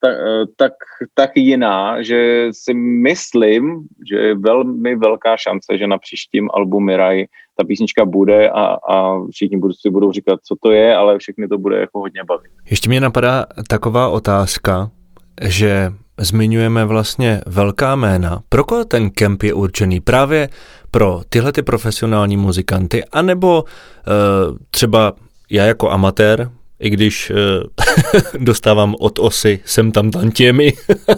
tak, 0.01 0.15
eh, 0.15 0.45
tak, 0.57 0.73
tak 1.15 1.31
jiná, 1.35 2.03
že 2.03 2.49
si 2.53 2.75
myslím, 2.75 3.87
že 4.11 4.17
je 4.17 4.35
velmi 4.35 4.97
velká 4.97 5.37
šance, 5.37 5.79
že 5.79 5.87
na 5.87 5.99
příštím 5.99 6.49
albu 6.55 6.81
Mirai 6.81 7.27
ta 7.59 7.65
písnička 7.65 8.05
bude 8.05 8.51
a, 8.51 8.77
a 8.91 9.27
všichni 9.31 9.57
budou, 9.57 9.73
si 9.73 9.91
budou 9.91 10.13
říkat, 10.13 10.41
co 10.43 10.55
to 10.63 10.71
je, 10.71 10.97
ale 10.97 11.19
všechny 11.19 11.49
to 11.49 11.59
bude 11.59 11.81
jako 11.81 11.99
hodně 11.99 12.21
bavit. 12.29 12.51
Ještě 12.71 12.89
mě 12.89 13.01
napadá 13.01 13.47
taková 13.69 14.09
otázka, 14.09 14.91
že 15.43 15.93
zmiňujeme 16.19 16.85
vlastně 16.85 17.41
velká 17.47 17.97
jména. 17.97 18.43
Pro 18.49 18.65
koho 18.65 18.85
ten 18.85 19.11
kemp 19.11 19.43
je 19.43 19.55
určený? 19.55 20.01
Právě 20.01 20.49
pro 20.91 21.21
tyhle 21.29 21.53
ty 21.53 21.63
profesionální 21.63 22.37
muzikanty, 22.37 23.05
anebo 23.05 23.63
uh, 23.63 24.57
třeba 24.71 25.13
já 25.51 25.65
jako 25.65 25.91
amatér 25.91 26.51
i 26.81 26.91
když 26.91 27.31
uh, 27.31 27.37
dostávám 28.45 28.95
od 29.01 29.19
osy 29.19 29.61
sem 29.65 29.93
tam 29.93 30.11
tantěmi, 30.11 30.73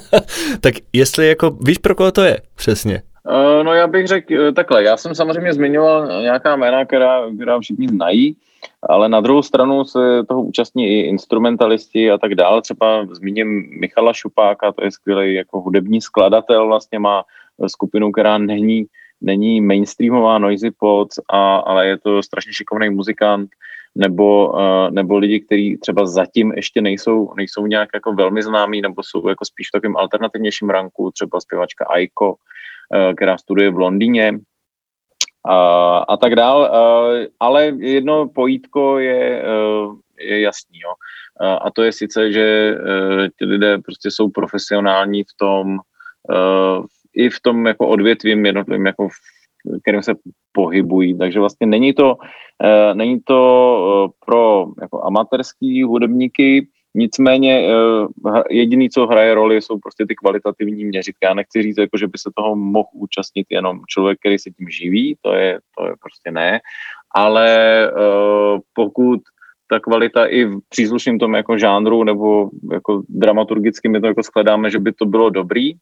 tak 0.61 0.75
jestli 0.93 1.29
jako, 1.29 1.51
víš 1.51 1.79
pro 1.79 1.95
koho 1.95 2.13
to 2.13 2.23
je 2.23 2.39
přesně? 2.55 3.03
Uh, 3.31 3.65
no 3.65 3.75
já 3.75 3.87
bych 3.87 4.07
řekl 4.07 4.35
uh, 4.35 4.53
takhle, 4.55 4.83
já 4.83 4.97
jsem 4.97 5.15
samozřejmě 5.15 5.53
zmiňoval 5.53 6.23
nějaká 6.23 6.57
jména, 6.57 6.85
která, 6.85 7.23
která 7.37 7.61
všichni 7.61 7.89
znají, 7.89 8.37
ale 8.83 9.09
na 9.09 9.21
druhou 9.21 9.43
stranu 9.43 9.85
se 9.85 9.99
toho 10.29 10.43
účastní 10.43 10.89
i 10.89 11.01
instrumentalisti 11.01 12.11
a 12.11 12.19
tak 12.19 12.35
dále. 12.35 12.63
Třeba 12.63 13.07
zmíním 13.11 13.69
Michala 13.81 14.13
Šupáka, 14.13 14.73
to 14.73 14.85
je 14.85 14.91
skvělý 14.91 15.35
jako 15.35 15.61
hudební 15.61 16.01
skladatel, 16.01 16.67
vlastně 16.67 16.99
má 16.99 17.25
skupinu, 17.67 18.13
která 18.13 18.39
není, 18.39 18.87
není 19.21 19.61
mainstreamová 19.61 20.39
noisy 20.39 20.71
pod, 20.71 21.09
a, 21.31 21.57
ale 21.57 21.87
je 21.87 21.99
to 21.99 22.23
strašně 22.23 22.53
šikovný 22.53 22.91
muzikant 22.91 23.51
nebo, 23.95 24.53
uh, 24.53 24.91
nebo 24.91 25.19
lidi, 25.19 25.41
kteří 25.41 25.77
třeba 25.77 26.07
zatím 26.07 26.53
ještě 26.53 26.81
nejsou, 26.81 27.35
nejsou 27.37 27.67
nějak 27.67 27.89
jako 27.95 28.13
velmi 28.13 28.43
známí, 28.43 28.81
nebo 28.81 29.03
jsou 29.03 29.29
jako 29.29 29.45
spíš 29.45 29.69
v 29.69 29.73
takovém 29.73 29.97
alternativnějším 29.97 30.71
ranku, 30.71 31.11
třeba 31.11 31.41
zpěvačka 31.41 31.85
Aiko, 31.85 32.29
uh, 32.31 33.15
která 33.17 33.39
studuje 33.39 33.71
v 33.71 33.79
Londýně, 33.79 34.39
a, 35.47 35.99
a 35.99 36.17
tak 36.17 36.35
dál. 36.35 36.61
Uh, 36.61 37.27
ale 37.41 37.73
jedno 37.79 38.29
pojítko 38.29 38.99
je, 38.99 39.45
je 40.21 40.41
jasný. 40.41 40.79
Jo. 40.79 40.93
A 41.61 41.71
to 41.71 41.83
je 41.83 41.93
sice, 41.93 42.33
že 42.33 42.75
ti 43.39 43.45
lidé 43.45 43.79
prostě 43.79 44.11
jsou 44.11 44.29
profesionální 44.29 45.25
v 45.25 45.33
tom, 45.37 45.79
i 47.15 47.31
v 47.31 47.41
tom 47.41 47.67
jako 47.67 47.89
odvětvím 47.89 48.47
jednotlivým, 48.47 48.87
jako 48.87 49.09
kterým 49.83 50.03
se 50.03 50.15
pohybují. 50.53 51.19
Takže 51.19 51.41
vlastně 51.41 51.67
není 51.67 51.93
to, 51.93 52.15
uh, 52.15 52.95
není 52.95 53.21
to 53.25 53.39
uh, 54.05 54.11
pro 54.27 54.67
jako 54.81 55.05
amatérský 55.05 55.83
hudebníky, 55.83 56.69
nicméně 56.95 57.69
uh, 57.69 58.43
jediný, 58.51 58.91
co 58.91 59.07
hraje 59.07 59.35
roli, 59.35 59.63
jsou 59.63 59.79
prostě 59.79 60.07
ty 60.09 60.15
kvalitativní 60.15 60.85
měřitka. 60.85 61.29
Já 61.29 61.35
nechci 61.35 61.63
říct, 61.63 61.79
jako, 61.79 61.99
že 61.99 62.07
by 62.07 62.19
se 62.19 62.31
toho 62.37 62.57
mohl 62.57 62.89
účastnit 62.93 63.47
jenom 63.51 63.81
člověk, 63.89 64.19
který 64.19 64.39
se 64.39 64.51
tím 64.51 64.69
živí, 64.69 65.17
to 65.23 65.33
je, 65.33 65.59
to 65.79 65.87
je 65.87 65.93
prostě 66.01 66.31
ne, 66.31 66.61
ale 67.15 67.49
pokud 68.73 69.21
ta 69.71 69.81
kvalita 69.81 70.27
i 70.27 70.45
v 70.45 70.61
příslušném 70.69 71.19
tom 71.19 71.35
jako 71.35 71.59
žánru 71.59 72.05
nebo 72.05 72.51
jako 72.73 73.03
dramaturgicky 73.09 73.89
my 73.89 74.01
to 74.01 74.07
jako 74.07 74.23
skladáme, 74.23 74.71
že 74.71 74.79
by 74.79 74.93
to 74.93 75.07
bylo 75.07 75.31
dobrý, 75.31 75.73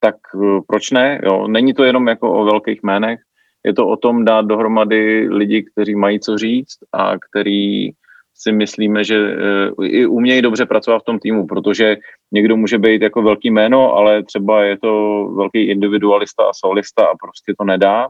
tak 0.00 0.14
uh, 0.34 0.60
proč 0.66 0.90
ne? 0.90 1.20
Jo? 1.24 1.48
Není 1.48 1.74
to 1.74 1.84
jenom 1.84 2.08
jako 2.08 2.32
o 2.32 2.44
velkých 2.44 2.80
jménech, 2.82 3.20
je 3.66 3.74
to 3.74 3.88
o 3.88 3.96
tom 3.96 4.24
dát 4.24 4.46
dohromady 4.46 5.28
lidi, 5.30 5.62
kteří 5.62 5.94
mají 5.94 6.20
co 6.20 6.38
říct 6.38 6.78
a 6.92 7.18
který 7.18 7.90
si 8.34 8.52
myslíme, 8.52 9.04
že 9.04 9.36
uh, 9.78 9.86
i 9.86 10.06
umějí 10.06 10.42
dobře 10.42 10.66
pracovat 10.66 10.98
v 10.98 11.04
tom 11.04 11.18
týmu, 11.18 11.46
protože 11.46 11.96
někdo 12.32 12.56
může 12.56 12.78
být 12.78 13.02
jako 13.02 13.22
velký 13.22 13.50
jméno, 13.50 13.92
ale 13.92 14.22
třeba 14.22 14.64
je 14.64 14.78
to 14.78 15.24
velký 15.36 15.70
individualista 15.70 16.42
a 16.44 16.54
solista 16.54 17.02
a 17.06 17.16
prostě 17.16 17.54
to 17.58 17.64
nedá. 17.64 18.08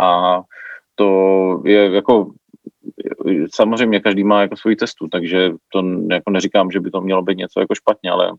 A 0.00 0.40
to 0.94 1.62
je 1.64 1.90
jako 1.90 2.30
samozřejmě 3.54 4.00
každý 4.00 4.24
má 4.24 4.40
jako 4.40 4.56
svoji 4.56 4.76
cestu, 4.76 5.08
takže 5.08 5.50
to 5.72 5.82
jako 6.10 6.30
neříkám, 6.30 6.70
že 6.70 6.80
by 6.80 6.90
to 6.90 7.00
mělo 7.00 7.22
být 7.22 7.38
něco 7.38 7.60
jako 7.60 7.74
špatně, 7.74 8.10
ale 8.10 8.32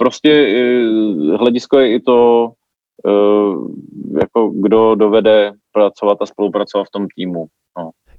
prostě 0.00 0.30
eh, 0.32 1.36
hledisko 1.36 1.78
je 1.78 1.94
i 1.94 2.00
to, 2.00 2.48
eh, 3.06 3.54
jako 4.20 4.50
kdo 4.50 4.94
dovede 4.94 5.52
pracovat 5.72 6.18
a 6.20 6.26
spolupracovat 6.26 6.84
v 6.84 6.90
tom 6.90 7.06
týmu. 7.16 7.46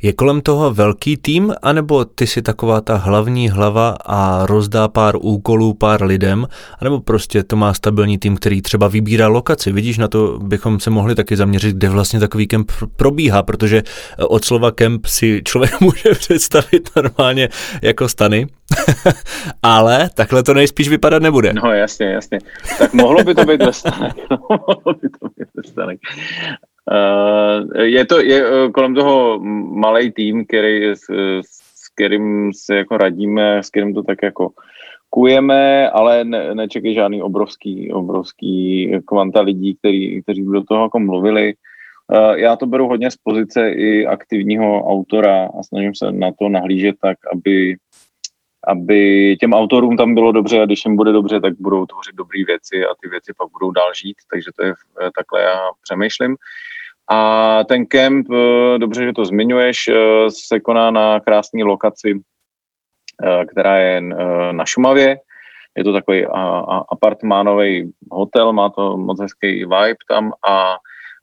Je 0.04 0.14
kolem 0.14 0.42
toho 0.42 0.74
velký 0.74 1.18
tým, 1.18 1.54
anebo 1.62 2.06
ty 2.06 2.28
si 2.28 2.42
taková 2.42 2.82
ta 2.82 2.96
hlavní 2.96 3.50
hlava 3.50 3.98
a 4.06 4.46
rozdá 4.46 4.88
pár 4.88 5.16
úkolů 5.22 5.74
pár 5.74 6.04
lidem, 6.04 6.48
anebo 6.80 7.00
prostě 7.00 7.44
to 7.44 7.56
má 7.56 7.74
stabilní 7.74 8.18
tým, 8.18 8.36
který 8.36 8.62
třeba 8.62 8.88
vybírá 8.88 9.28
lokaci. 9.28 9.72
Vidíš, 9.72 9.98
na 9.98 10.08
to 10.08 10.40
bychom 10.40 10.80
se 10.80 10.90
mohli 10.90 11.16
taky 11.16 11.36
zaměřit, 11.36 11.76
kde 11.76 11.90
vlastně 11.90 12.20
takový 12.20 12.48
kemp 12.48 12.72
probíhá, 12.96 13.44
protože 13.44 13.78
eh, 13.78 14.24
od 14.24 14.46
slova 14.46 14.72
kemp 14.72 15.06
si 15.06 15.42
člověk 15.46 15.80
může 15.82 16.10
představit 16.12 16.90
normálně 16.96 17.50
jako 17.82 18.10
stany, 18.10 18.48
ale 19.64 20.10
takhle 20.14 20.44
to 20.44 20.54
nejspíš 20.54 20.90
vypadat 20.90 21.22
nebude. 21.22 21.54
No 21.54 21.74
jasně, 21.74 22.06
jasně. 22.06 22.40
Tak 22.80 22.94
mohlo 22.94 23.24
by 23.24 23.36
to 23.36 23.46
být 23.46 23.62
ve 23.62 23.72
mohlo 24.50 24.94
by 25.02 25.10
to 25.20 25.28
být 25.38 25.76
ve. 25.76 25.94
Uh, 26.82 27.82
je 27.82 28.06
to 28.06 28.20
je 28.22 28.52
uh, 28.52 28.72
kolem 28.72 28.96
toho 28.96 29.40
malý 29.74 30.12
tým, 30.12 30.46
který, 30.46 30.86
s, 30.86 31.06
s 31.42 31.94
kterým 31.96 32.52
se 32.54 32.76
jako 32.76 32.98
radíme, 32.98 33.58
s 33.58 33.70
kterým 33.70 33.94
to 33.94 34.04
tak 34.04 34.18
jako 34.24 34.50
kujeme, 35.10 35.90
ale 35.90 36.24
ne, 36.24 36.56
nečekej 36.56 36.94
žádný 36.94 37.22
obrovský, 37.22 37.92
obrovský 37.92 38.92
kvanta 39.06 39.42
lidí, 39.42 39.76
který, 39.76 40.24
kteří 40.24 40.42
by 40.42 40.52
do 40.52 40.64
toho 40.64 40.84
jako 40.84 41.00
mluvili. 41.00 41.54
Uh, 42.14 42.34
já 42.34 42.56
to 42.56 42.66
beru 42.66 42.88
hodně 42.88 43.12
z 43.12 43.18
pozice 43.24 43.70
i 43.70 44.06
aktivního 44.06 44.84
autora 44.88 45.50
a 45.60 45.64
snažím 45.64 45.96
se 45.96 46.12
na 46.12 46.32
to 46.40 46.50
nahlížet 46.50 46.96
tak, 47.02 47.18
aby 47.34 47.76
aby 48.68 49.36
těm 49.40 49.54
autorům 49.54 49.98
tam 49.98 50.16
bylo 50.16 50.32
dobře 50.32 50.62
a 50.62 50.66
když 50.66 50.86
jim 50.86 50.96
bude 50.96 51.12
dobře, 51.12 51.40
tak 51.42 51.54
budou 51.60 51.86
tvořit 51.86 52.16
dobré 52.16 52.46
věci 52.48 52.86
a 52.86 52.96
ty 53.02 53.10
věci 53.10 53.34
pak 53.38 53.52
budou 53.52 53.72
dál 53.72 53.92
žít, 54.04 54.16
takže 54.32 54.52
to 54.56 54.66
je 54.66 54.74
takhle 55.18 55.42
já 55.42 55.60
přemýšlím. 55.82 56.36
A 57.12 57.64
ten 57.64 57.86
kemp, 57.86 58.28
dobře, 58.78 59.04
že 59.04 59.14
to 59.14 59.26
zmiňuješ, 59.26 59.90
se 60.48 60.60
koná 60.60 60.92
na 60.92 61.20
krásné 61.20 61.64
lokaci, 61.64 62.22
která 63.52 63.78
je 63.78 64.02
na 64.52 64.66
Šumavě. 64.66 65.18
Je 65.78 65.84
to 65.84 65.94
takový 65.94 66.26
apartmánový 66.92 67.92
hotel, 68.12 68.54
má 68.54 68.70
to 68.70 68.98
moc 68.98 69.22
hezký 69.22 69.48
vibe 69.48 69.96
tam 70.08 70.32
a 70.48 70.78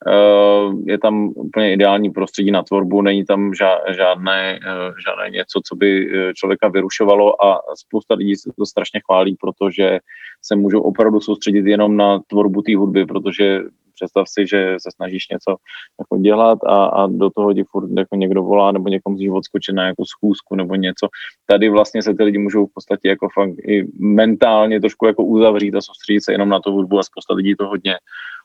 Eh, 0.06 0.72
je 0.86 0.98
tam 0.98 1.32
úplně 1.34 1.72
ideální 1.72 2.10
prostředí 2.10 2.50
na 2.50 2.62
tvorbu, 2.62 3.02
není 3.02 3.24
tam 3.24 3.54
žádné, 3.96 4.60
eh, 4.66 4.92
žádné 5.06 5.30
něco, 5.30 5.60
co 5.64 5.76
by 5.76 6.10
eh, 6.10 6.34
člověka 6.34 6.68
vyrušovalo 6.68 7.44
a 7.44 7.60
spousta 7.74 8.14
lidí 8.14 8.36
se 8.36 8.50
to 8.58 8.66
strašně 8.66 9.00
chválí, 9.06 9.36
protože 9.40 9.98
se 10.42 10.56
můžou 10.56 10.80
opravdu 10.80 11.20
soustředit 11.20 11.66
jenom 11.66 11.96
na 11.96 12.20
tvorbu 12.26 12.62
té 12.62 12.76
hudby, 12.76 13.06
protože 13.06 13.60
představ 13.98 14.24
si, 14.28 14.46
že 14.46 14.76
se 14.82 14.90
snažíš 14.96 15.28
něco 15.32 15.56
jako 16.00 16.22
dělat 16.22 16.58
a, 16.66 16.84
a 16.86 17.06
do 17.06 17.30
toho 17.30 17.54
ti 17.54 17.64
furt 17.70 17.90
jako 17.98 18.16
někdo 18.16 18.42
volá 18.42 18.72
nebo 18.72 18.88
někomu 18.88 19.14
musíš 19.14 19.28
odskočit 19.28 19.74
na 19.74 19.86
jako 19.86 20.02
schůzku 20.06 20.54
nebo 20.56 20.74
něco. 20.74 21.08
Tady 21.46 21.68
vlastně 21.68 22.02
se 22.02 22.14
ty 22.14 22.22
lidi 22.22 22.38
můžou 22.38 22.66
v 22.66 22.74
podstatě 22.74 23.08
jako 23.08 23.28
fakt 23.34 23.58
i 23.68 23.86
mentálně 23.98 24.80
trošku 24.80 25.06
jako 25.06 25.24
uzavřít 25.24 25.74
a 25.74 25.80
soustředit 25.80 26.24
se 26.24 26.32
jenom 26.32 26.48
na 26.48 26.60
tu 26.60 26.72
hudbu 26.72 26.98
a 26.98 27.02
spousta 27.02 27.34
lidí 27.34 27.54
to 27.54 27.66
hodně, 27.66 27.96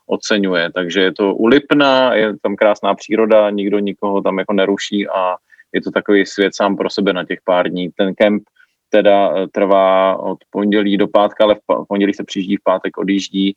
oceňuje. 0.07 0.71
Takže 0.71 1.01
je 1.01 1.11
to 1.11 1.35
ulipná, 1.35 2.13
je 2.13 2.33
tam 2.41 2.55
krásná 2.55 2.95
příroda, 2.95 3.49
nikdo 3.49 3.79
nikoho 3.79 4.21
tam 4.21 4.39
jako 4.39 4.53
neruší 4.53 5.07
a 5.07 5.35
je 5.73 5.81
to 5.81 5.91
takový 5.91 6.25
svět 6.25 6.55
sám 6.55 6.77
pro 6.77 6.89
sebe 6.89 7.13
na 7.13 7.25
těch 7.25 7.39
pár 7.45 7.69
dní. 7.69 7.89
Ten 7.97 8.15
kemp 8.15 8.43
teda 8.89 9.37
eh, 9.37 9.47
trvá 9.47 10.17
od 10.17 10.37
pondělí 10.49 10.97
do 10.97 11.07
pátka, 11.07 11.43
ale 11.43 11.55
v 11.55 11.85
pondělí 11.87 12.13
se 12.13 12.23
přijíždí, 12.23 12.57
v 12.57 12.63
pátek 12.63 12.97
odjíždí, 12.97 13.53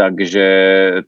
takže 0.00 0.46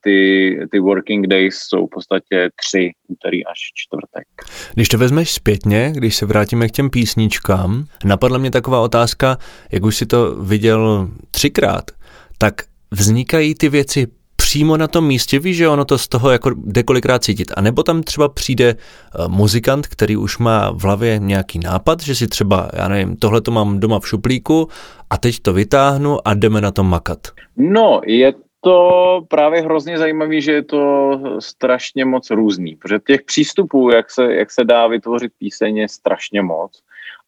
ty, 0.00 0.58
ty 0.70 0.80
working 0.80 1.26
days 1.26 1.54
jsou 1.54 1.86
v 1.86 1.90
podstatě 1.90 2.50
tři, 2.56 2.90
úterý 3.08 3.44
až 3.44 3.58
čtvrtek. 3.74 4.26
Když 4.74 4.88
to 4.88 4.98
vezmeš 4.98 5.32
zpětně, 5.32 5.92
když 5.94 6.16
se 6.16 6.26
vrátíme 6.26 6.68
k 6.68 6.70
těm 6.70 6.90
písničkám, 6.90 7.84
napadla 8.04 8.38
mě 8.38 8.50
taková 8.50 8.80
otázka, 8.80 9.36
jak 9.72 9.84
už 9.84 9.96
si 9.96 10.06
to 10.06 10.34
viděl 10.34 11.08
třikrát, 11.30 11.90
tak 12.38 12.54
vznikají 12.90 13.54
ty 13.54 13.68
věci 13.68 14.06
přímo 14.36 14.76
na 14.76 14.88
tom 14.88 15.06
místě, 15.06 15.38
víš, 15.38 15.56
že 15.56 15.68
ono 15.68 15.84
to 15.84 15.98
z 15.98 16.08
toho 16.08 16.30
jako 16.30 16.50
jde 16.64 16.82
kolikrát 16.82 17.24
cítit. 17.24 17.52
A 17.56 17.60
nebo 17.60 17.82
tam 17.82 18.02
třeba 18.02 18.28
přijde 18.28 18.68
eh, 18.68 19.28
muzikant, 19.28 19.86
který 19.86 20.16
už 20.16 20.38
má 20.38 20.70
v 20.70 20.82
hlavě 20.82 21.18
nějaký 21.18 21.58
nápad, 21.58 22.02
že 22.02 22.14
si 22.14 22.26
třeba, 22.26 22.70
já 22.72 22.88
nevím, 22.88 23.16
tohle 23.16 23.40
to 23.40 23.50
mám 23.50 23.80
doma 23.80 24.00
v 24.00 24.08
šuplíku 24.08 24.68
a 25.10 25.18
teď 25.18 25.40
to 25.40 25.52
vytáhnu 25.52 26.28
a 26.28 26.34
jdeme 26.34 26.60
na 26.60 26.70
to 26.70 26.84
makat. 26.84 27.18
No, 27.56 28.00
je 28.06 28.32
to 28.64 29.20
právě 29.28 29.62
hrozně 29.62 29.98
zajímavé, 29.98 30.40
že 30.40 30.52
je 30.52 30.62
to 30.62 31.10
strašně 31.38 32.04
moc 32.04 32.30
různý, 32.30 32.76
protože 32.76 32.98
těch 33.06 33.22
přístupů, 33.22 33.90
jak 33.90 34.10
se, 34.10 34.34
jak 34.34 34.50
se 34.50 34.64
dá 34.64 34.86
vytvořit 34.86 35.32
píseň, 35.38 35.76
je 35.76 35.88
strašně 35.88 36.42
moc. 36.42 36.82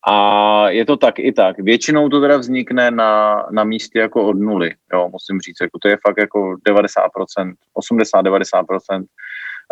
A 0.06 0.68
je 0.68 0.84
to 0.84 0.96
tak 0.96 1.18
i 1.18 1.32
tak. 1.32 1.58
Většinou 1.58 2.08
to 2.08 2.20
teda 2.20 2.36
vznikne 2.36 2.90
na, 2.90 3.46
na 3.50 3.64
místě 3.64 3.98
jako 3.98 4.28
od 4.28 4.38
nuly, 4.38 4.74
jo, 4.92 5.08
musím 5.12 5.40
říct. 5.40 5.60
Jako 5.60 5.78
to 5.82 5.88
je 5.88 5.98
fakt 6.06 6.18
jako 6.18 6.56
90%, 6.68 7.54
80-90%. 7.78 9.04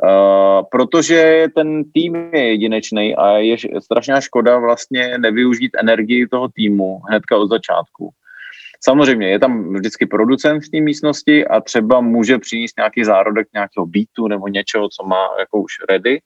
Uh, 0.02 0.66
protože 0.70 1.46
ten 1.54 1.84
tým 1.84 2.14
je 2.32 2.50
jedinečný 2.50 3.16
a 3.16 3.28
je 3.28 3.56
strašná 3.78 4.20
škoda 4.20 4.58
vlastně 4.58 5.18
nevyužít 5.18 5.76
energii 5.80 6.26
toho 6.26 6.48
týmu 6.48 7.00
hnedka 7.08 7.36
od 7.36 7.46
začátku. 7.46 8.10
Samozřejmě 8.84 9.30
je 9.30 9.38
tam 9.38 9.74
vždycky 9.74 10.06
producent 10.06 10.64
v 10.64 10.70
té 10.70 10.80
místnosti 10.80 11.46
a 11.46 11.60
třeba 11.60 12.00
může 12.00 12.38
přinést 12.38 12.76
nějaký 12.76 13.04
zárodek 13.04 13.48
nějakého 13.54 13.86
beatu 13.86 14.28
nebo 14.28 14.48
něčeho, 14.48 14.88
co 14.88 15.06
má 15.06 15.28
jako 15.38 15.60
už 15.60 15.72
ready 15.90 16.20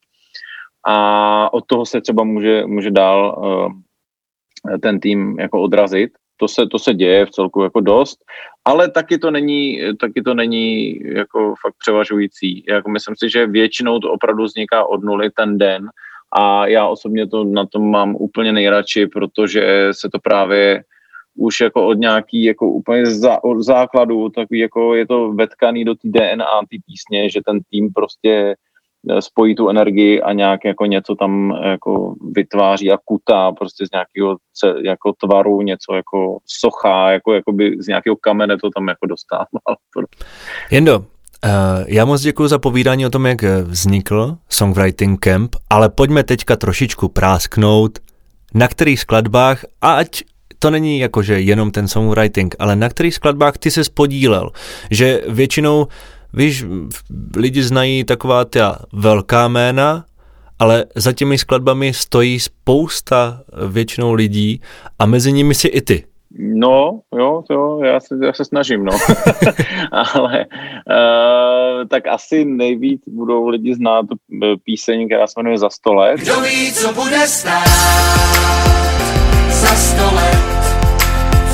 a 0.88 1.52
od 1.52 1.66
toho 1.66 1.86
se 1.86 2.00
třeba 2.00 2.24
může, 2.24 2.66
může 2.66 2.90
dál 2.90 3.38
uh, 3.38 4.78
ten 4.78 5.00
tým 5.00 5.38
jako 5.38 5.62
odrazit. 5.62 6.10
To 6.36 6.48
se, 6.48 6.66
to 6.66 6.78
se 6.78 6.94
děje 6.94 7.26
v 7.26 7.30
celku 7.30 7.62
jako 7.62 7.80
dost, 7.80 8.18
ale 8.64 8.90
taky 8.90 9.18
to 9.18 9.30
není, 9.30 9.80
taky 10.00 10.22
to 10.22 10.34
není 10.34 10.98
jako 11.04 11.54
fakt 11.62 11.74
převažující. 11.78 12.64
Jako 12.68 12.90
myslím 12.90 13.14
si, 13.18 13.30
že 13.30 13.46
většinou 13.46 13.98
to 13.98 14.12
opravdu 14.12 14.44
vzniká 14.44 14.84
od 14.84 15.04
nuly 15.04 15.30
ten 15.30 15.58
den 15.58 15.88
a 16.38 16.66
já 16.66 16.86
osobně 16.86 17.26
to 17.26 17.44
na 17.44 17.66
tom 17.66 17.90
mám 17.90 18.16
úplně 18.16 18.52
nejradši, 18.52 19.06
protože 19.06 19.88
se 19.92 20.08
to 20.12 20.18
právě 20.18 20.84
už 21.36 21.60
jako 21.60 21.86
od 21.86 21.98
nějaký 21.98 22.44
jako 22.44 22.68
úplně 22.68 23.06
za, 23.06 23.44
od 23.44 23.62
základu, 23.62 24.28
takový 24.28 24.58
jako 24.60 24.94
je 24.94 25.06
to 25.06 25.32
vetkaný 25.32 25.84
do 25.84 25.94
té 25.94 26.08
DNA 26.08 26.60
ty 26.70 26.78
písně, 26.86 27.30
že 27.30 27.40
ten 27.46 27.60
tým 27.70 27.92
prostě 27.92 28.56
Eh, 29.10 29.22
spojí 29.22 29.54
tu 29.54 29.68
energii 29.68 30.22
a 30.22 30.32
nějak 30.32 30.64
jako 30.64 30.86
něco 30.86 31.14
tam 31.14 31.58
jako 31.64 32.14
vytváří 32.34 32.92
a 32.92 32.98
kutá 33.04 33.52
prostě 33.52 33.86
z 33.86 33.90
nějakého 33.92 34.36
jako 34.84 35.12
tvaru, 35.26 35.62
něco 35.62 35.94
jako 35.94 36.38
socha, 36.46 37.10
jako, 37.10 37.32
jako 37.32 37.52
by 37.52 37.76
z 37.80 37.86
nějakého 37.86 38.16
kamene 38.16 38.56
to 38.58 38.70
tam 38.70 38.88
jako 38.88 39.06
dostává. 39.06 39.46
Jendo, 40.70 41.04
Uh, 41.44 41.84
já 41.88 42.04
moc 42.04 42.22
děkuji 42.22 42.48
za 42.48 42.58
povídání 42.58 43.06
o 43.06 43.10
tom, 43.10 43.26
jak 43.26 43.42
vznikl 43.42 44.36
Songwriting 44.48 45.20
Camp, 45.20 45.56
ale 45.70 45.88
pojďme 45.88 46.22
teďka 46.22 46.56
trošičku 46.56 47.08
prásknout, 47.08 47.98
na 48.54 48.68
kterých 48.68 49.00
skladbách, 49.00 49.64
a 49.80 49.94
ať 49.94 50.22
to 50.58 50.70
není 50.70 50.98
jakože 50.98 51.40
jenom 51.40 51.70
ten 51.70 51.88
songwriting, 51.88 52.54
ale 52.58 52.76
na 52.76 52.88
kterých 52.88 53.14
skladbách 53.14 53.58
ty 53.58 53.70
se 53.70 53.84
spodílel, 53.84 54.50
že 54.90 55.22
většinou 55.28 55.86
Víš, 56.36 56.64
lidi 57.36 57.62
znají 57.62 58.04
taková 58.04 58.44
ta 58.44 58.78
velká 58.92 59.48
jména, 59.48 60.04
ale 60.58 60.84
za 60.94 61.12
těmi 61.12 61.38
skladbami 61.38 61.92
stojí 61.94 62.40
spousta 62.40 63.40
většinou 63.68 64.12
lidí 64.12 64.60
a 64.98 65.06
mezi 65.06 65.32
nimi 65.32 65.54
si 65.54 65.68
i 65.68 65.80
ty. 65.80 66.04
No, 66.38 67.00
jo, 67.18 67.42
jo, 67.50 67.80
já 67.84 68.00
se, 68.00 68.14
já 68.26 68.32
se 68.32 68.44
snažím, 68.44 68.84
no. 68.84 68.92
Ale 69.92 70.46
uh, 70.46 71.88
tak 71.88 72.06
asi 72.06 72.44
nejvíc 72.44 73.02
budou 73.08 73.48
lidi 73.48 73.74
znát 73.74 74.06
eh, 74.44 74.56
píseň, 74.64 75.06
která 75.06 75.26
se 75.26 75.32
jmenuje 75.36 75.58
Za 75.58 75.70
sto 75.70 75.94
let. 75.94 76.20
Kdo 76.20 76.40
ví, 76.40 76.72
co 76.72 76.92
bude 76.94 77.26
stát 77.26 78.95
za 79.66 79.74
sto 79.74 80.14
let, 80.14 80.38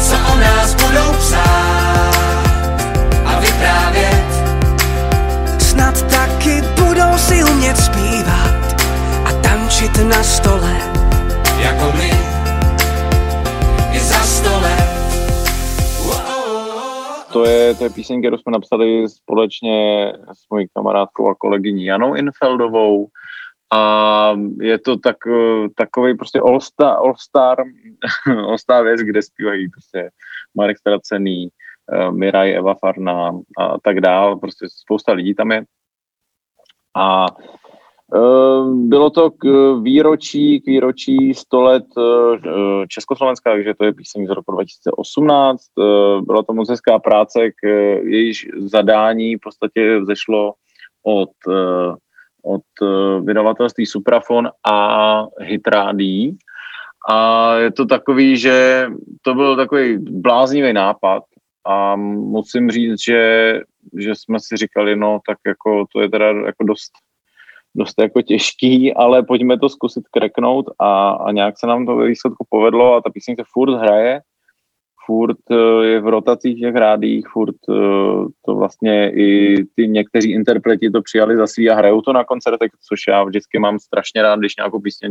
co 0.03 0.17
o 0.33 0.37
nás 0.37 0.75
budou 0.75 1.13
psát 1.19 2.47
a 3.25 3.41
vyprávět 3.41 4.33
snad 5.59 6.03
taky 6.03 6.61
budou 6.61 7.19
si 7.19 7.45
umět 7.45 7.77
zpívat 7.77 8.83
a 9.25 9.33
tančit 9.43 9.99
na 10.09 10.23
stole. 10.23 10.77
Jako 11.63 11.93
my, 11.97 12.11
i 13.93 13.99
za 13.99 14.19
stole. 14.19 14.77
To 17.33 17.45
je, 17.45 17.75
to 17.75 17.85
je 17.85 17.91
píseň, 17.91 18.21
kterou 18.21 18.37
jsme 18.37 18.53
napsali 18.53 19.09
společně 19.09 20.07
s 20.33 20.51
mojí 20.51 20.67
kamarádkou 20.75 21.31
a 21.31 21.35
kolegyní 21.35 21.85
Janou 21.85 22.15
Infeldovou. 22.15 23.07
A 23.73 24.35
je 24.61 24.79
to 24.79 24.97
tak, 24.97 25.17
takový 25.77 26.17
prostě 26.17 26.41
all-star, 26.41 26.97
all-star, 26.97 27.59
all-star 28.49 28.85
věc, 28.85 29.01
kde 29.01 29.23
zpívají 29.23 29.69
prostě 29.69 30.11
Marek 30.55 30.79
Stracený, 30.79 31.49
Eh, 31.91 32.11
Miraj, 32.13 32.57
Eva 32.57 32.75
Farna 32.75 33.31
a 33.59 33.81
tak 33.81 34.01
dál, 34.01 34.37
prostě 34.37 34.67
spousta 34.69 35.13
lidí 35.13 35.35
tam 35.35 35.53
je. 35.53 35.65
A 36.97 37.27
eh, 38.15 38.75
bylo 38.75 39.11
to 39.11 39.31
k 39.31 39.45
výročí, 39.83 40.61
k 40.61 40.67
výročí 40.67 41.35
100 41.35 41.63
let 41.63 41.85
eh, 41.99 42.87
Československa, 42.89 43.51
takže 43.51 43.75
to 43.75 43.85
je 43.85 43.93
píseň 43.93 44.27
z 44.27 44.31
roku 44.31 44.53
2018. 44.53 45.63
Byla 46.21 46.43
to 46.43 46.53
moc 46.53 46.71
hezká 46.71 46.99
práce, 46.99 47.51
k 47.51 47.67
jejíž 48.03 48.49
zadání 48.57 49.37
v 49.37 49.41
podstatě 49.41 49.99
vzešlo 49.99 50.53
od, 51.03 51.31
od 52.45 52.63
vydavatelství 53.25 53.87
Suprafon 53.87 54.49
a 54.71 55.27
Hitrádí. 55.41 56.37
A 57.11 57.55
je 57.55 57.73
to 57.73 57.87
takový, 57.87 58.37
že 58.37 58.87
to 59.23 59.35
byl 59.35 59.57
takový 59.57 59.99
bláznivý 59.99 60.73
nápad, 60.73 61.23
a 61.67 61.97
musím 61.97 62.71
říct, 62.71 63.05
že, 63.05 63.61
že 63.99 64.15
jsme 64.15 64.41
si 64.41 64.57
říkali, 64.57 64.97
no 64.97 65.21
tak 65.27 65.39
jako 65.47 65.85
to 65.93 66.01
je 66.01 66.09
teda 66.09 66.27
jako 66.27 66.65
dost, 66.65 66.91
dost 67.75 67.95
jako 68.01 68.23
těžký, 68.23 68.95
ale 68.95 69.23
pojďme 69.23 69.59
to 69.59 69.69
zkusit 69.69 70.05
kreknout 70.11 70.67
a, 70.79 71.11
a 71.11 71.33
nějak 71.33 71.59
se 71.59 71.67
nám 71.67 71.87
to 71.87 71.97
výsledku 71.97 72.47
povedlo 72.49 72.95
a 72.95 73.01
ta 73.01 73.11
píseň 73.11 73.37
se 73.37 73.45
furt 73.53 73.75
hraje, 73.75 74.21
furt 75.07 75.39
eh, 75.51 75.85
je 75.85 76.01
v 76.01 76.09
rotacích 76.09 76.61
těch 76.61 76.75
rádích, 76.75 77.27
furt 77.33 77.57
eh, 77.71 77.75
to 78.47 78.55
vlastně 78.55 79.13
i 79.15 79.57
ty 79.77 79.89
někteří 79.89 80.33
interpreti 80.33 80.91
to 80.91 81.03
přijali 81.03 81.37
za 81.37 81.47
svý 81.47 81.71
a 81.71 81.75
hrajou 81.75 82.01
to 82.01 82.13
na 82.13 82.25
koncertech, 82.25 82.71
což 82.89 83.01
já 83.09 83.25
vždycky 83.25 83.59
mám 83.59 83.79
strašně 83.79 84.23
rád, 84.23 84.39
když 84.39 84.57
nějakou 84.57 84.81
písně, 84.81 85.09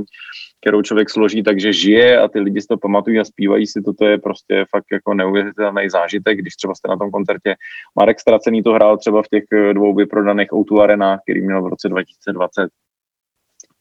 kterou 0.62 0.82
člověk 0.82 1.10
složí, 1.10 1.44
takže 1.44 1.74
žije 1.74 2.20
a 2.20 2.28
ty 2.28 2.40
lidi 2.40 2.62
si 2.62 2.68
to 2.68 2.78
pamatují 2.78 3.20
a 3.20 3.24
zpívají 3.24 3.68
si 3.68 3.82
to, 3.82 3.94
to 3.94 4.06
je 4.06 4.18
prostě 4.18 4.66
fakt 4.70 4.86
jako 4.92 5.14
neuvěřitelný 5.14 5.90
zážitek, 5.90 6.38
když 6.38 6.56
třeba 6.56 6.76
jste 6.76 6.88
na 6.88 6.98
tom 6.98 7.12
koncertě. 7.12 7.56
Marek 8.00 8.20
Stracený 8.20 8.64
to 8.64 8.74
hrál 8.74 8.98
třeba 8.98 9.24
v 9.24 9.28
těch 9.28 9.44
eh, 9.54 9.74
dvou 9.74 9.96
vyprodaných 9.96 10.50
O2 10.50 10.82
arenách, 10.82 11.20
který 11.24 11.42
měl 11.42 11.62
v 11.62 11.68
roce 11.68 11.90
2020 11.90 12.70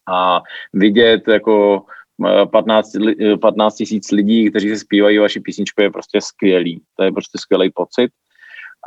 a 0.08 0.40
vidět 0.72 1.28
jako 1.28 1.82
15, 2.52 2.92
15 3.40 3.74
tisíc 3.74 4.10
lidí, 4.10 4.50
kteří 4.50 4.68
si 4.68 4.78
zpívají 4.78 5.18
vaši 5.18 5.40
písničku, 5.40 5.82
je 5.82 5.90
prostě 5.90 6.20
skvělý. 6.20 6.82
To 6.96 7.04
je 7.04 7.12
prostě 7.12 7.38
skvělý 7.38 7.70
pocit. 7.74 8.10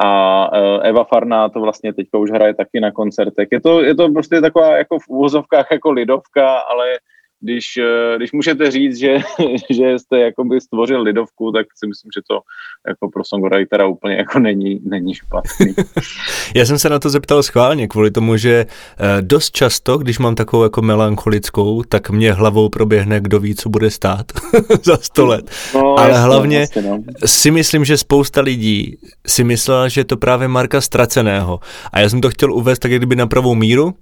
A 0.03 0.49
e, 0.53 0.89
Eva 0.89 1.03
Farná 1.03 1.49
to 1.49 1.61
vlastně 1.61 1.93
teďka 1.93 2.17
už 2.17 2.31
hraje 2.31 2.53
taky 2.53 2.79
na 2.79 2.91
koncertech. 2.91 3.47
Je 3.51 3.61
to, 3.61 3.83
je 3.83 3.95
to 3.95 4.09
prostě 4.09 4.41
taková 4.41 4.77
jako 4.77 4.99
v 4.99 5.07
úvozovkách 5.07 5.67
jako 5.71 5.91
lidovka, 5.91 6.57
ale 6.57 6.99
když, 7.43 7.77
eh, 7.77 8.17
když 8.17 8.31
můžete 8.31 8.71
říct, 8.71 8.97
že, 8.97 9.17
že 9.69 9.99
jste 9.99 10.19
jakoby 10.19 10.61
stvořil 10.61 11.01
lidovku, 11.01 11.51
tak 11.51 11.65
si 11.75 11.87
myslím, 11.87 12.09
že 12.15 12.21
to 12.29 12.39
jako 12.87 13.09
pro 13.13 13.23
songwritera 13.25 13.87
úplně 13.87 14.15
jako 14.15 14.39
není, 14.39 14.79
není 14.83 15.13
špatný. 15.13 15.73
Já 16.55 16.65
jsem 16.65 16.79
se 16.79 16.89
na 16.89 16.99
to 16.99 17.09
zeptal 17.09 17.43
schválně, 17.43 17.87
kvůli 17.87 18.11
tomu, 18.11 18.37
že 18.37 18.65
eh, 18.97 19.21
dost 19.21 19.51
často, 19.51 19.97
když 19.97 20.19
mám 20.19 20.35
takovou 20.35 20.63
jako 20.63 20.81
melancholickou, 20.81 21.83
tak 21.83 22.09
mě 22.09 22.33
hlavou 22.33 22.69
proběhne, 22.69 23.19
kdo 23.19 23.39
ví, 23.39 23.55
co 23.55 23.69
bude 23.69 23.91
stát 23.91 24.31
za 24.83 24.97
sto 24.97 25.25
let. 25.25 25.51
No, 25.75 25.99
Ale 25.99 26.09
jasný, 26.09 26.25
hlavně 26.25 26.59
jasný, 26.59 26.81
no. 26.81 27.03
si 27.25 27.51
myslím, 27.51 27.85
že 27.85 27.97
spousta 27.97 28.41
lidí 28.41 28.97
si 29.27 29.43
myslela, 29.43 29.87
že 29.87 30.01
je 30.01 30.05
to 30.05 30.17
právě 30.17 30.47
Marka 30.47 30.81
Ztraceného. 30.81 31.59
A 31.93 31.99
já 31.99 32.09
jsem 32.09 32.21
to 32.21 32.29
chtěl 32.29 32.53
uvést 32.53 32.79
tak, 32.79 32.91
kdyby 32.91 33.15
na 33.15 33.27
pravou 33.27 33.55
míru, 33.55 33.93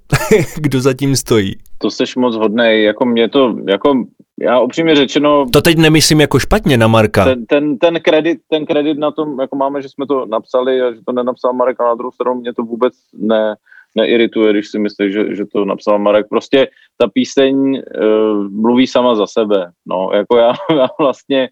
kdo 0.56 0.82
zatím 0.82 1.16
stojí. 1.16 1.56
To 1.82 1.92
seš 1.92 2.16
moc 2.16 2.36
hodnej, 2.36 2.84
jako 2.84 3.06
mě 3.06 3.30
to, 3.30 3.56
jako 3.68 4.04
já 4.42 4.60
upřímně 4.60 4.96
řečeno... 4.96 5.46
To 5.54 5.62
teď 5.62 5.78
nemyslím 5.78 6.22
jako 6.22 6.40
špatně 6.40 6.78
na 6.78 6.88
Marka. 6.88 7.26
Ten, 7.26 7.46
ten, 7.46 7.78
ten, 7.78 8.00
kredit, 8.00 8.40
ten 8.50 8.66
kredit 8.66 8.98
na 8.98 9.12
tom, 9.12 9.40
jako 9.40 9.56
máme, 9.56 9.82
že 9.82 9.90
jsme 9.90 10.08
to 10.08 10.26
napsali 10.26 10.82
a 10.82 10.92
že 10.92 11.00
to 11.06 11.12
nenapsal 11.12 11.54
Marek 11.54 11.82
a 11.82 11.84
na 11.84 11.96
druhou 11.96 12.12
stranu 12.12 12.40
mě 12.40 12.54
to 12.54 12.64
vůbec 12.64 12.94
ne, 13.14 13.56
neirituje, 13.96 14.54
když 14.54 14.68
si 14.68 14.80
myslíš, 14.80 15.14
že, 15.14 15.36
že 15.36 15.46
to 15.46 15.66
napsal 15.66 16.00
Marek. 16.00 16.26
Prostě 16.30 16.68
ta 16.98 17.08
píseň 17.08 17.82
uh, 18.00 18.52
mluví 18.52 18.88
sama 18.88 19.16
za 19.16 19.28
sebe. 19.28 19.72
No, 19.86 20.10
jako 20.14 20.38
já, 20.38 20.54
já 20.76 20.88
vlastně 21.00 21.42
Uh, 21.44 21.50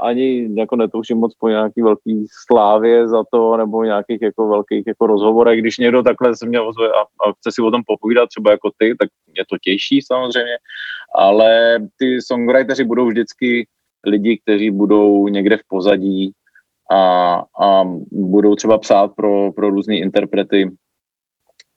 ani 0.00 0.48
jako 0.54 0.76
netoužím 0.76 1.18
moc 1.18 1.34
po 1.34 1.48
nějaký 1.48 1.82
velký 1.82 2.26
slávě 2.46 3.08
za 3.08 3.24
to, 3.32 3.56
nebo 3.56 3.84
nějakých 3.84 4.22
jako 4.22 4.48
velkých 4.48 4.86
jako 4.86 5.06
rozhovorech. 5.06 5.60
Když 5.60 5.78
někdo 5.78 6.02
takhle 6.02 6.36
se 6.36 6.46
mě 6.46 6.60
ozve 6.60 6.88
a, 6.88 7.00
a 7.00 7.32
chce 7.32 7.50
si 7.52 7.62
o 7.62 7.70
tom 7.70 7.82
popovídat, 7.86 8.28
třeba 8.28 8.50
jako 8.50 8.70
ty, 8.78 8.96
tak 9.00 9.08
mě 9.26 9.44
to 9.50 9.56
těší 9.62 10.02
samozřejmě, 10.02 10.56
ale 11.14 11.78
ty 11.98 12.22
songwriteri 12.22 12.84
budou 12.84 13.06
vždycky 13.06 13.66
lidi, 14.06 14.40
kteří 14.42 14.70
budou 14.70 15.28
někde 15.28 15.56
v 15.56 15.68
pozadí 15.68 16.32
a, 16.90 17.34
a 17.60 17.84
budou 18.12 18.54
třeba 18.54 18.78
psát 18.78 19.14
pro, 19.16 19.52
pro 19.52 19.70
různé 19.70 19.96
interprety 19.96 20.70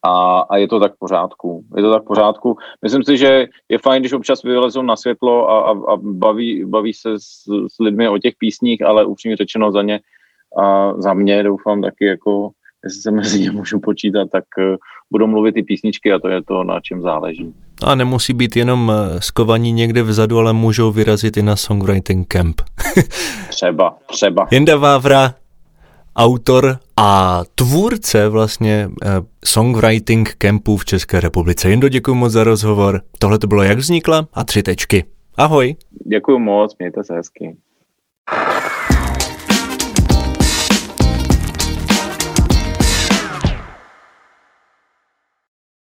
a, 0.07 0.39
a 0.49 0.57
je 0.57 0.67
to 0.67 0.79
tak 0.79 0.93
v 0.93 0.99
pořádku. 0.99 1.63
Je 1.75 1.83
to 1.83 1.91
tak 1.91 2.03
v 2.03 2.05
pořádku. 2.05 2.57
Myslím 2.81 3.03
si, 3.03 3.17
že 3.17 3.45
je 3.69 3.77
fajn, 3.79 4.01
když 4.01 4.13
občas 4.13 4.43
vylezou 4.43 4.81
na 4.81 4.95
světlo 4.95 5.49
a, 5.49 5.61
a, 5.61 5.71
a 5.71 5.97
baví, 5.97 6.65
baví 6.65 6.93
se 6.93 7.19
s, 7.19 7.43
s 7.75 7.79
lidmi 7.79 8.09
o 8.09 8.17
těch 8.17 8.33
písních, 8.39 8.81
ale 8.81 9.05
upřímně 9.05 9.35
řečeno 9.35 9.71
za 9.71 9.81
ně 9.81 9.99
a 10.63 10.93
za 10.97 11.13
mě 11.13 11.43
doufám 11.43 11.81
taky 11.81 12.05
jako 12.05 12.49
jestli 12.83 13.01
se 13.01 13.11
mezi 13.11 13.39
ně 13.39 13.51
můžu 13.51 13.79
počítat, 13.79 14.29
tak 14.31 14.43
uh, 14.57 14.75
budou 15.11 15.27
mluvit 15.27 15.57
i 15.57 15.63
písničky 15.63 16.13
a 16.13 16.19
to 16.19 16.27
je 16.27 16.43
to, 16.43 16.63
na 16.63 16.79
čem 16.79 17.01
záleží. 17.01 17.53
A 17.83 17.95
nemusí 17.95 18.33
být 18.33 18.55
jenom 18.55 18.91
eh, 18.91 19.21
skovaní 19.21 19.71
někde 19.71 20.03
vzadu, 20.03 20.37
ale 20.37 20.53
můžou 20.53 20.91
vyrazit 20.91 21.37
i 21.37 21.41
na 21.41 21.55
songwriting 21.55 22.27
camp. 22.27 22.61
třeba, 23.49 23.97
třeba. 24.05 24.47
Jenda 24.51 24.77
Vávra, 24.77 25.33
autor 26.17 26.79
a 26.97 27.41
tvůrce 27.55 28.29
vlastně 28.29 28.89
eh, 29.03 29.07
songwriting 29.45 30.33
kempů 30.37 30.77
v 30.77 30.85
České 30.85 31.19
republice. 31.19 31.69
Jindo, 31.69 31.89
děkuji 31.89 32.13
moc 32.15 32.31
za 32.31 32.43
rozhovor. 32.43 33.01
Tohle 33.19 33.39
to 33.39 33.47
bylo 33.47 33.63
Jak 33.63 33.77
vznikla 33.77 34.27
a 34.33 34.43
tři 34.43 34.63
tečky. 34.63 35.03
Ahoj. 35.37 35.75
Děkuji 36.05 36.39
moc, 36.39 36.75
mějte 36.79 37.03
se 37.03 37.13
hezky. 37.13 37.57